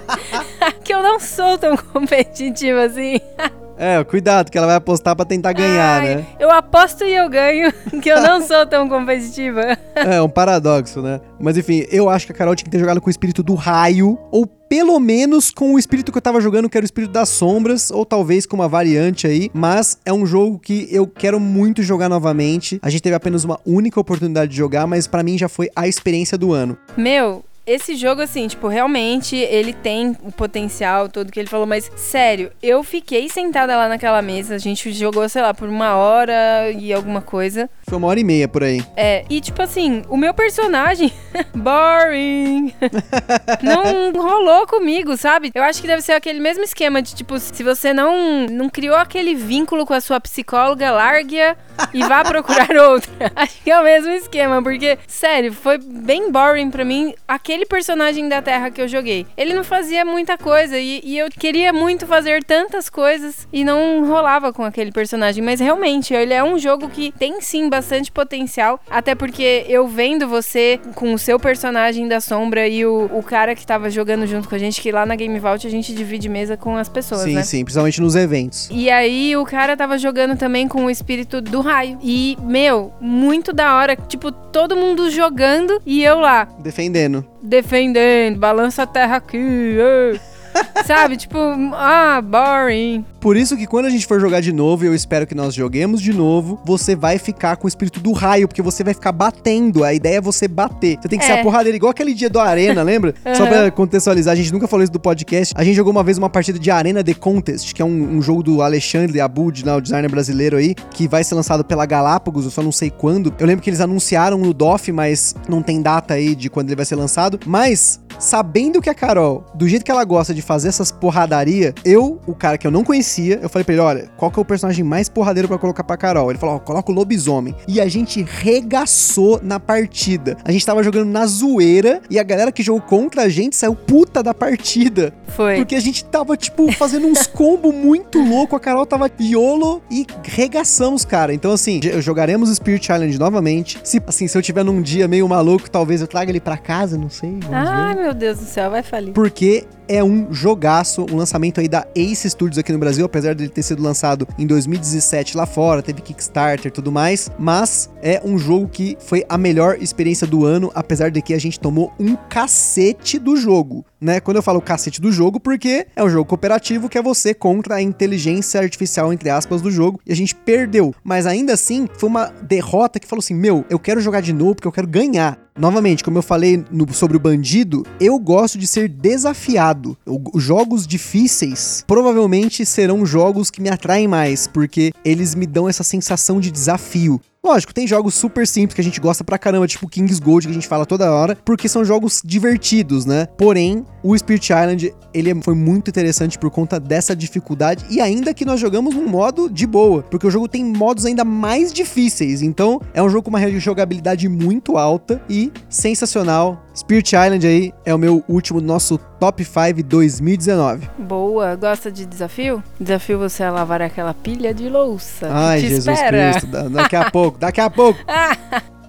que 0.84 0.92
eu 0.92 1.02
não 1.02 1.18
sou 1.20 1.56
tão 1.58 1.76
competitiva 1.92 2.84
assim. 2.84 3.20
É, 3.82 4.04
cuidado 4.04 4.50
que 4.50 4.58
ela 4.58 4.66
vai 4.66 4.76
apostar 4.76 5.16
pra 5.16 5.24
tentar 5.24 5.54
ganhar, 5.54 6.02
Ai, 6.02 6.14
né? 6.16 6.26
Eu 6.38 6.50
aposto 6.50 7.02
e 7.02 7.14
eu 7.14 7.30
ganho, 7.30 7.72
que 8.02 8.10
eu 8.10 8.20
não 8.20 8.42
sou 8.42 8.66
tão 8.66 8.86
competitiva. 8.86 9.78
É 9.94 10.20
um 10.20 10.28
paradoxo, 10.28 11.00
né? 11.00 11.18
Mas 11.40 11.56
enfim, 11.56 11.86
eu 11.90 12.10
acho 12.10 12.26
que 12.26 12.32
a 12.32 12.34
Carol 12.34 12.54
tinha 12.54 12.66
que 12.66 12.70
ter 12.70 12.78
jogado 12.78 13.00
com 13.00 13.06
o 13.06 13.10
espírito 13.10 13.42
do 13.42 13.54
raio, 13.54 14.18
ou 14.30 14.46
pelo 14.46 15.00
menos 15.00 15.50
com 15.50 15.74
o 15.74 15.78
espírito 15.78 16.12
que 16.12 16.18
eu 16.18 16.22
tava 16.22 16.42
jogando, 16.42 16.68
que 16.68 16.76
era 16.76 16.84
o 16.84 16.86
espírito 16.86 17.10
das 17.10 17.30
sombras, 17.30 17.90
ou 17.90 18.04
talvez 18.04 18.44
com 18.44 18.54
uma 18.54 18.68
variante 18.68 19.26
aí. 19.26 19.50
Mas 19.54 19.98
é 20.04 20.12
um 20.12 20.26
jogo 20.26 20.58
que 20.58 20.86
eu 20.90 21.06
quero 21.06 21.40
muito 21.40 21.82
jogar 21.82 22.10
novamente. 22.10 22.78
A 22.82 22.90
gente 22.90 23.02
teve 23.02 23.16
apenas 23.16 23.44
uma 23.44 23.58
única 23.66 23.98
oportunidade 23.98 24.50
de 24.50 24.56
jogar, 24.58 24.86
mas 24.86 25.06
pra 25.06 25.22
mim 25.22 25.38
já 25.38 25.48
foi 25.48 25.70
a 25.74 25.88
experiência 25.88 26.36
do 26.36 26.52
ano. 26.52 26.76
Meu, 26.96 27.42
esse 27.66 27.94
jogo, 27.94 28.22
assim, 28.22 28.48
tipo, 28.48 28.68
realmente 28.68 29.36
ele 29.36 29.72
tem 29.72 30.16
o 30.22 30.32
potencial 30.32 31.08
todo 31.08 31.30
que 31.30 31.38
ele 31.38 31.48
falou, 31.48 31.66
mas 31.66 31.90
sério, 31.96 32.50
eu 32.62 32.82
fiquei 32.82 33.28
sentada 33.28 33.76
lá 33.76 33.88
naquela 33.88 34.20
mesa, 34.20 34.54
a 34.54 34.58
gente 34.58 34.92
jogou, 34.92 35.28
sei 35.28 35.42
lá, 35.42 35.54
por 35.54 35.68
uma 35.68 35.94
hora 35.94 36.70
e 36.70 36.92
alguma 36.92 37.20
coisa. 37.20 37.70
Foi 37.88 37.98
uma 37.98 38.08
hora 38.08 38.20
e 38.20 38.24
meia 38.24 38.48
por 38.48 38.64
aí. 38.64 38.82
É, 38.96 39.24
e 39.28 39.40
tipo 39.40 39.62
assim, 39.62 40.02
o 40.08 40.16
meu 40.16 40.34
personagem. 40.34 41.12
boring! 41.54 42.72
não 43.62 44.12
rolou 44.12 44.66
comigo, 44.66 45.16
sabe? 45.16 45.50
Eu 45.54 45.62
acho 45.62 45.80
que 45.80 45.86
deve 45.86 46.02
ser 46.02 46.12
aquele 46.12 46.40
mesmo 46.40 46.64
esquema 46.64 47.00
de 47.02 47.14
tipo, 47.14 47.38
se 47.38 47.62
você 47.62 47.92
não, 47.92 48.46
não 48.46 48.68
criou 48.68 48.96
aquele 48.96 49.34
vínculo 49.34 49.86
com 49.86 49.94
a 49.94 50.00
sua 50.00 50.20
psicóloga, 50.20 50.90
largue-a 50.90 51.56
e 51.92 52.02
vá 52.04 52.22
procurar 52.24 52.74
outra. 52.76 53.10
Acho 53.36 53.62
que 53.62 53.70
é 53.70 53.78
o 53.78 53.84
mesmo 53.84 54.10
esquema, 54.12 54.62
porque, 54.62 54.98
sério, 55.06 55.52
foi 55.52 55.78
bem 55.78 56.30
boring 56.30 56.70
pra 56.70 56.84
mim 56.84 57.14
aquele 57.28 57.49
personagem 57.66 58.28
da 58.28 58.42
Terra 58.42 58.70
que 58.70 58.80
eu 58.80 58.88
joguei. 58.88 59.26
Ele 59.36 59.54
não 59.54 59.64
fazia 59.64 60.04
muita 60.04 60.36
coisa 60.36 60.78
e, 60.78 61.00
e 61.04 61.18
eu 61.18 61.28
queria 61.28 61.72
muito 61.72 62.06
fazer 62.06 62.44
tantas 62.44 62.88
coisas 62.88 63.48
e 63.52 63.64
não 63.64 64.06
rolava 64.06 64.52
com 64.52 64.64
aquele 64.64 64.92
personagem, 64.92 65.42
mas 65.42 65.60
realmente, 65.60 66.14
ele 66.14 66.32
é 66.32 66.42
um 66.42 66.58
jogo 66.58 66.88
que 66.88 67.12
tem 67.18 67.40
sim 67.40 67.68
bastante 67.68 68.10
potencial, 68.10 68.80
até 68.88 69.14
porque 69.14 69.64
eu 69.68 69.86
vendo 69.86 70.28
você 70.28 70.80
com 70.94 71.12
o 71.12 71.18
seu 71.18 71.38
personagem 71.38 72.06
da 72.08 72.20
sombra 72.20 72.68
e 72.68 72.84
o, 72.84 73.10
o 73.12 73.22
cara 73.22 73.54
que 73.54 73.66
tava 73.66 73.90
jogando 73.90 74.26
junto 74.26 74.48
com 74.48 74.54
a 74.54 74.58
gente, 74.58 74.80
que 74.80 74.92
lá 74.92 75.04
na 75.04 75.16
Game 75.16 75.38
Vault 75.38 75.66
a 75.66 75.70
gente 75.70 75.94
divide 75.94 76.28
mesa 76.28 76.56
com 76.56 76.76
as 76.76 76.88
pessoas, 76.88 77.22
sim, 77.22 77.34
né? 77.34 77.42
sim, 77.42 77.64
principalmente 77.64 78.00
nos 78.00 78.14
eventos. 78.14 78.68
E 78.70 78.90
aí 78.90 79.36
o 79.36 79.44
cara 79.44 79.76
tava 79.76 79.98
jogando 79.98 80.36
também 80.36 80.68
com 80.68 80.84
o 80.84 80.90
espírito 80.90 81.40
do 81.40 81.60
raio. 81.60 81.98
E, 82.02 82.36
meu, 82.42 82.92
muito 83.00 83.52
da 83.52 83.76
hora. 83.76 83.96
Tipo, 83.96 84.30
todo 84.32 84.76
mundo 84.76 85.10
jogando 85.10 85.80
e 85.84 86.02
eu 86.02 86.20
lá, 86.20 86.48
Defendendo. 86.58 87.24
Defendendo, 87.42 88.38
balança 88.38 88.82
a 88.82 88.86
terra 88.86 89.16
aqui. 89.16 89.36
ê. 89.78 90.29
Sabe? 90.86 91.16
Tipo, 91.16 91.38
ah, 91.74 92.20
boring. 92.22 93.04
Por 93.20 93.36
isso 93.36 93.56
que 93.56 93.66
quando 93.66 93.84
a 93.86 93.90
gente 93.90 94.06
for 94.06 94.18
jogar 94.18 94.40
de 94.40 94.50
novo, 94.52 94.84
e 94.84 94.86
eu 94.86 94.94
espero 94.94 95.26
que 95.26 95.34
nós 95.34 95.54
joguemos 95.54 96.00
de 96.00 96.12
novo, 96.12 96.58
você 96.64 96.96
vai 96.96 97.18
ficar 97.18 97.56
com 97.56 97.66
o 97.66 97.68
espírito 97.68 98.00
do 98.00 98.12
raio, 98.12 98.48
porque 98.48 98.62
você 98.62 98.82
vai 98.82 98.94
ficar 98.94 99.12
batendo. 99.12 99.84
A 99.84 99.92
ideia 99.92 100.16
é 100.16 100.20
você 100.20 100.48
bater. 100.48 100.98
Você 101.00 101.08
tem 101.08 101.18
que 101.18 101.24
ser 101.24 101.32
É. 101.32 101.40
a 101.40 101.42
porradeira, 101.42 101.76
igual 101.76 101.90
aquele 101.90 102.14
dia 102.14 102.30
do 102.30 102.40
Arena, 102.40 102.82
lembra? 102.82 103.14
Só 103.36 103.46
pra 103.46 103.70
contextualizar, 103.70 104.32
a 104.32 104.36
gente 104.36 104.52
nunca 104.52 104.66
falou 104.66 104.82
isso 104.82 104.92
do 104.92 104.98
podcast. 104.98 105.52
A 105.56 105.62
gente 105.62 105.76
jogou 105.76 105.90
uma 105.92 106.02
vez 106.02 106.16
uma 106.16 106.30
partida 106.30 106.58
de 106.58 106.70
Arena 106.70 107.04
The 107.04 107.14
Contest, 107.14 107.74
que 107.74 107.82
é 107.82 107.84
um, 107.84 108.16
um 108.16 108.22
jogo 108.22 108.42
do 108.42 108.62
Alexandre 108.62 109.20
Abud, 109.20 109.64
né, 109.66 109.74
o 109.74 109.80
designer 109.80 110.10
brasileiro 110.10 110.56
aí, 110.56 110.74
que 110.90 111.06
vai 111.06 111.22
ser 111.22 111.34
lançado 111.34 111.62
pela 111.64 111.84
Galápagos, 111.84 112.44
eu 112.46 112.50
só 112.50 112.62
não 112.62 112.72
sei 112.72 112.90
quando. 112.90 113.34
Eu 113.38 113.46
lembro 113.46 113.62
que 113.62 113.68
eles 113.68 113.80
anunciaram 113.80 114.38
no 114.38 114.54
DOF, 114.54 114.90
mas 114.92 115.34
não 115.48 115.62
tem 115.62 115.82
data 115.82 116.14
aí 116.14 116.34
de 116.34 116.48
quando 116.48 116.68
ele 116.68 116.76
vai 116.76 116.86
ser 116.86 116.96
lançado. 116.96 117.38
Mas, 117.46 118.00
sabendo 118.18 118.80
que 118.80 118.88
a 118.88 118.94
Carol, 118.94 119.44
do 119.54 119.68
jeito 119.68 119.84
que 119.84 119.90
ela 119.90 120.04
gosta 120.04 120.32
de 120.32 120.39
fazer 120.42 120.68
essas 120.68 120.90
porradaria, 120.90 121.74
eu, 121.84 122.20
o 122.26 122.34
cara 122.34 122.58
que 122.58 122.66
eu 122.66 122.70
não 122.70 122.84
conhecia, 122.84 123.38
eu 123.42 123.48
falei 123.48 123.64
pra 123.64 123.74
ele, 123.74 123.82
olha, 123.82 124.10
qual 124.16 124.30
que 124.30 124.38
é 124.38 124.42
o 124.42 124.44
personagem 124.44 124.84
mais 124.84 125.08
porradeiro 125.08 125.48
pra 125.48 125.58
colocar 125.58 125.84
pra 125.84 125.96
Carol? 125.96 126.30
Ele 126.30 126.38
falou, 126.38 126.56
ó, 126.56 126.58
coloca 126.58 126.90
o 126.90 126.94
lobisomem. 126.94 127.54
E 127.66 127.80
a 127.80 127.88
gente 127.88 128.22
regaçou 128.22 129.40
na 129.42 129.58
partida. 129.58 130.36
A 130.44 130.52
gente 130.52 130.64
tava 130.64 130.82
jogando 130.82 131.10
na 131.10 131.26
zoeira 131.26 132.00
e 132.08 132.18
a 132.18 132.22
galera 132.22 132.52
que 132.52 132.62
jogou 132.62 132.80
contra 132.80 133.22
a 133.22 133.28
gente 133.28 133.56
saiu 133.56 133.74
puta 133.74 134.22
da 134.22 134.34
partida. 134.34 135.12
Foi. 135.28 135.56
Porque 135.56 135.74
a 135.74 135.80
gente 135.80 136.04
tava, 136.04 136.36
tipo, 136.36 136.70
fazendo 136.72 137.06
uns 137.06 137.26
combos 137.28 137.74
muito 137.74 138.20
louco. 138.20 138.56
A 138.56 138.60
Carol 138.60 138.86
tava 138.86 139.10
YOLO 139.20 139.82
e 139.90 140.06
regaçamos, 140.24 141.04
cara. 141.04 141.32
Então, 141.32 141.52
assim, 141.52 141.80
jogaremos 142.00 142.54
Spirit 142.54 142.90
Island 142.90 143.18
novamente. 143.18 143.78
Se, 143.84 144.02
assim, 144.06 144.26
se 144.26 144.36
eu 144.36 144.42
tiver 144.42 144.64
num 144.64 144.80
dia 144.82 145.06
meio 145.06 145.28
maluco, 145.28 145.70
talvez 145.70 146.00
eu 146.00 146.06
traga 146.06 146.30
ele 146.30 146.40
pra 146.40 146.56
casa, 146.56 146.98
não 146.98 147.10
sei. 147.10 147.38
Vamos 147.48 147.68
Ai, 147.68 147.94
ver. 147.94 148.02
meu 148.02 148.14
Deus 148.14 148.38
do 148.38 148.44
céu, 148.44 148.70
vai 148.70 148.82
falir. 148.82 149.12
Porque 149.12 149.64
é 149.90 150.04
um 150.04 150.32
jogaço, 150.32 151.04
um 151.10 151.16
lançamento 151.16 151.58
aí 151.58 151.66
da 151.66 151.84
Ace 151.96 152.30
Studios 152.30 152.58
aqui 152.58 152.72
no 152.72 152.78
Brasil, 152.78 153.04
apesar 153.04 153.34
dele 153.34 153.50
ter 153.50 153.64
sido 153.64 153.82
lançado 153.82 154.26
em 154.38 154.46
2017 154.46 155.36
lá 155.36 155.46
fora, 155.46 155.82
teve 155.82 156.00
Kickstarter 156.00 156.68
e 156.68 156.70
tudo 156.70 156.92
mais, 156.92 157.28
mas 157.36 157.90
é 158.00 158.22
um 158.24 158.38
jogo 158.38 158.68
que 158.68 158.96
foi 159.00 159.24
a 159.28 159.36
melhor 159.36 159.78
experiência 159.80 160.28
do 160.28 160.46
ano, 160.46 160.70
apesar 160.76 161.10
de 161.10 161.20
que 161.20 161.34
a 161.34 161.40
gente 161.40 161.58
tomou 161.58 161.92
um 161.98 162.14
cacete 162.14 163.18
do 163.18 163.34
jogo, 163.34 163.84
né? 164.00 164.20
Quando 164.20 164.36
eu 164.36 164.42
falo 164.44 164.60
cacete 164.60 165.00
do 165.00 165.10
jogo, 165.10 165.40
porque 165.40 165.88
é 165.96 166.04
um 166.04 166.08
jogo 166.08 166.24
cooperativo 166.24 166.88
que 166.88 166.96
é 166.96 167.02
você 167.02 167.34
contra 167.34 167.74
a 167.74 167.82
inteligência 167.82 168.60
artificial, 168.60 169.12
entre 169.12 169.28
aspas, 169.28 169.60
do 169.60 169.72
jogo, 169.72 170.00
e 170.06 170.12
a 170.12 170.16
gente 170.16 170.36
perdeu, 170.36 170.94
mas 171.02 171.26
ainda 171.26 171.54
assim 171.54 171.88
foi 171.98 172.08
uma 172.08 172.26
derrota 172.42 173.00
que 173.00 173.08
falou 173.08 173.20
assim: 173.20 173.34
meu, 173.34 173.64
eu 173.68 173.78
quero 173.80 174.00
jogar 174.00 174.20
de 174.20 174.32
novo 174.32 174.54
porque 174.54 174.68
eu 174.68 174.72
quero 174.72 174.86
ganhar. 174.86 175.49
Novamente, 175.58 176.02
como 176.04 176.18
eu 176.18 176.22
falei 176.22 176.64
no- 176.70 176.92
sobre 176.92 177.16
o 177.16 177.20
bandido, 177.20 177.84
eu 178.00 178.18
gosto 178.18 178.58
de 178.58 178.66
ser 178.66 178.88
desafiado. 178.88 179.96
O- 180.06 180.38
jogos 180.38 180.86
difíceis 180.86 181.84
provavelmente 181.86 182.64
serão 182.64 183.04
jogos 183.04 183.50
que 183.50 183.60
me 183.60 183.68
atraem 183.68 184.08
mais, 184.08 184.46
porque 184.46 184.92
eles 185.04 185.34
me 185.34 185.46
dão 185.46 185.68
essa 185.68 185.82
sensação 185.82 186.40
de 186.40 186.50
desafio. 186.50 187.20
Lógico, 187.42 187.72
tem 187.72 187.86
jogos 187.86 188.14
super 188.14 188.46
simples 188.46 188.74
que 188.74 188.82
a 188.82 188.84
gente 188.84 189.00
gosta 189.00 189.24
pra 189.24 189.38
caramba, 189.38 189.66
tipo 189.66 189.88
King's 189.88 190.20
Gold, 190.20 190.46
que 190.46 190.50
a 190.50 190.54
gente 190.54 190.68
fala 190.68 190.84
toda 190.84 191.10
hora, 191.10 191.34
porque 191.42 191.70
são 191.70 191.82
jogos 191.82 192.20
divertidos, 192.22 193.06
né? 193.06 193.26
Porém, 193.38 193.86
o 194.02 194.16
Spirit 194.16 194.52
Island, 194.52 194.94
ele 195.14 195.30
é- 195.30 195.42
foi 195.42 195.54
muito 195.54 195.88
interessante 195.88 196.38
por 196.38 196.50
conta 196.50 196.78
dessa 196.78 197.16
dificuldade, 197.16 197.86
e 197.88 197.98
ainda 197.98 198.34
que 198.34 198.44
nós 198.44 198.60
jogamos 198.60 198.94
num 198.94 199.08
modo 199.08 199.48
de 199.48 199.66
boa, 199.66 200.02
porque 200.02 200.26
o 200.26 200.30
jogo 200.30 200.46
tem 200.48 200.62
modos 200.62 201.06
ainda 201.06 201.24
mais 201.24 201.72
difíceis, 201.72 202.42
então 202.42 202.78
é 202.92 203.02
um 203.02 203.08
jogo 203.08 203.22
com 203.22 203.30
uma 203.30 203.58
jogabilidade 203.58 204.28
muito 204.28 204.76
alta 204.76 205.22
e 205.28 205.50
sensacional. 205.66 206.62
Spirit 206.74 207.14
Island 207.14 207.46
aí 207.46 207.72
é 207.84 207.94
o 207.94 207.98
meu 207.98 208.24
último, 208.28 208.60
nosso 208.60 208.96
Top 209.18 209.44
5 209.44 209.82
2019. 209.82 210.88
Boa, 210.98 211.54
gosta 211.56 211.90
de 211.90 212.06
desafio? 212.06 212.62
Desafio 212.80 213.18
você 213.18 213.42
a 213.42 213.50
lavar 213.50 213.82
aquela 213.82 214.14
pilha 214.14 214.54
de 214.54 214.68
louça. 214.68 215.28
Ai, 215.30 215.60
Jesus 215.60 215.86
espera. 215.86 216.30
Cristo, 216.30 216.46
da- 216.46 216.68
daqui 216.68 216.96
a 216.96 217.10
pouco, 217.10 217.38
daqui 217.38 217.60
a 217.60 217.68
pouco. 217.68 217.98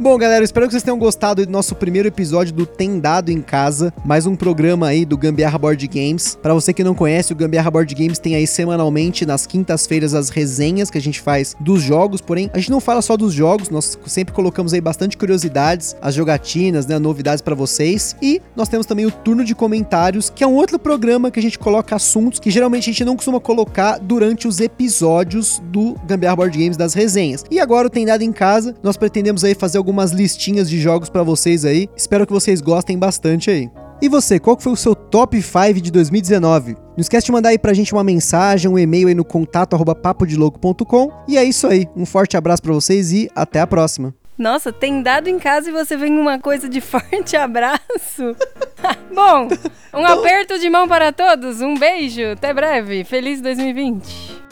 Bom, 0.00 0.16
galera, 0.16 0.42
espero 0.42 0.64
que 0.64 0.72
vocês 0.72 0.82
tenham 0.82 0.98
gostado 0.98 1.44
do 1.44 1.52
nosso 1.52 1.74
primeiro 1.74 2.08
episódio 2.08 2.54
do 2.54 2.64
Tem 2.64 2.98
Dado 2.98 3.30
em 3.30 3.42
Casa, 3.42 3.92
mais 4.02 4.24
um 4.24 4.34
programa 4.34 4.86
aí 4.86 5.04
do 5.04 5.14
Gambiarra 5.14 5.58
Board 5.58 5.86
Games. 5.86 6.38
Para 6.40 6.54
você 6.54 6.72
que 6.72 6.82
não 6.82 6.94
conhece, 6.94 7.34
o 7.34 7.36
Gambiarra 7.36 7.70
Board 7.70 7.94
Games 7.94 8.18
tem 8.18 8.34
aí 8.34 8.46
semanalmente 8.46 9.26
nas 9.26 9.46
quintas-feiras 9.46 10.14
as 10.14 10.30
resenhas 10.30 10.88
que 10.90 10.96
a 10.96 11.00
gente 11.02 11.20
faz 11.20 11.54
dos 11.60 11.82
jogos, 11.82 12.22
porém 12.22 12.50
a 12.54 12.58
gente 12.58 12.70
não 12.70 12.80
fala 12.80 13.02
só 13.02 13.14
dos 13.14 13.34
jogos, 13.34 13.68
nós 13.68 13.98
sempre 14.06 14.32
colocamos 14.32 14.72
aí 14.72 14.80
bastante 14.80 15.18
curiosidades, 15.18 15.94
as 16.00 16.14
jogatinas, 16.14 16.86
né, 16.86 16.98
novidades 16.98 17.42
para 17.42 17.54
vocês. 17.54 18.16
E 18.22 18.40
nós 18.56 18.70
temos 18.70 18.86
também 18.86 19.04
o 19.04 19.10
turno 19.10 19.44
de 19.44 19.54
comentários, 19.54 20.30
que 20.34 20.42
é 20.42 20.46
um 20.46 20.54
outro 20.54 20.78
programa 20.78 21.30
que 21.30 21.38
a 21.38 21.42
gente 21.42 21.58
coloca 21.58 21.94
assuntos 21.94 22.40
que 22.40 22.50
geralmente 22.50 22.84
a 22.88 22.92
gente 22.94 23.04
não 23.04 23.16
costuma 23.16 23.38
colocar 23.38 23.98
durante 23.98 24.48
os 24.48 24.60
episódios 24.60 25.60
do 25.66 25.94
Gambiarra 26.06 26.36
Board 26.36 26.56
Games 26.56 26.78
das 26.78 26.94
resenhas. 26.94 27.44
E 27.50 27.60
agora 27.60 27.86
o 27.86 27.90
Tem 27.90 28.06
Dado 28.06 28.22
em 28.22 28.32
Casa, 28.32 28.74
nós 28.82 28.96
pretendemos 28.96 29.44
aí 29.44 29.54
fazer 29.54 29.76
algumas 29.90 30.12
listinhas 30.12 30.70
de 30.70 30.80
jogos 30.80 31.08
para 31.08 31.24
vocês 31.24 31.64
aí. 31.64 31.88
Espero 31.96 32.24
que 32.24 32.32
vocês 32.32 32.60
gostem 32.60 32.96
bastante 32.96 33.50
aí. 33.50 33.68
E 34.00 34.08
você, 34.08 34.38
qual 34.38 34.58
foi 34.58 34.72
o 34.72 34.76
seu 34.76 34.94
top 34.94 35.42
5 35.42 35.80
de 35.80 35.90
2019? 35.90 36.74
Não 36.74 37.00
esquece 37.00 37.26
de 37.26 37.32
mandar 37.32 37.50
aí 37.50 37.58
pra 37.58 37.74
gente 37.74 37.92
uma 37.92 38.04
mensagem, 38.04 38.70
um 38.70 38.78
e-mail 38.78 39.08
aí 39.08 39.14
no 39.14 39.24
contato 39.24 39.74
arroba 39.74 39.94
papodelouco.com. 39.94 41.12
E 41.28 41.36
é 41.36 41.44
isso 41.44 41.66
aí. 41.66 41.86
Um 41.94 42.06
forte 42.06 42.36
abraço 42.36 42.62
para 42.62 42.72
vocês 42.72 43.12
e 43.12 43.28
até 43.34 43.60
a 43.60 43.66
próxima. 43.66 44.14
Nossa, 44.38 44.72
tem 44.72 45.02
dado 45.02 45.28
em 45.28 45.38
casa 45.38 45.68
e 45.68 45.72
você 45.72 45.96
vem 45.96 46.18
uma 46.18 46.38
coisa 46.38 46.68
de 46.68 46.80
forte 46.80 47.36
abraço. 47.36 48.36
Bom, 49.12 49.48
um 49.92 50.06
aperto 50.06 50.58
de 50.58 50.70
mão 50.70 50.88
para 50.88 51.12
todos, 51.12 51.60
um 51.60 51.74
beijo, 51.74 52.22
até 52.32 52.54
breve, 52.54 53.04
feliz 53.04 53.40
2020. 53.42 54.49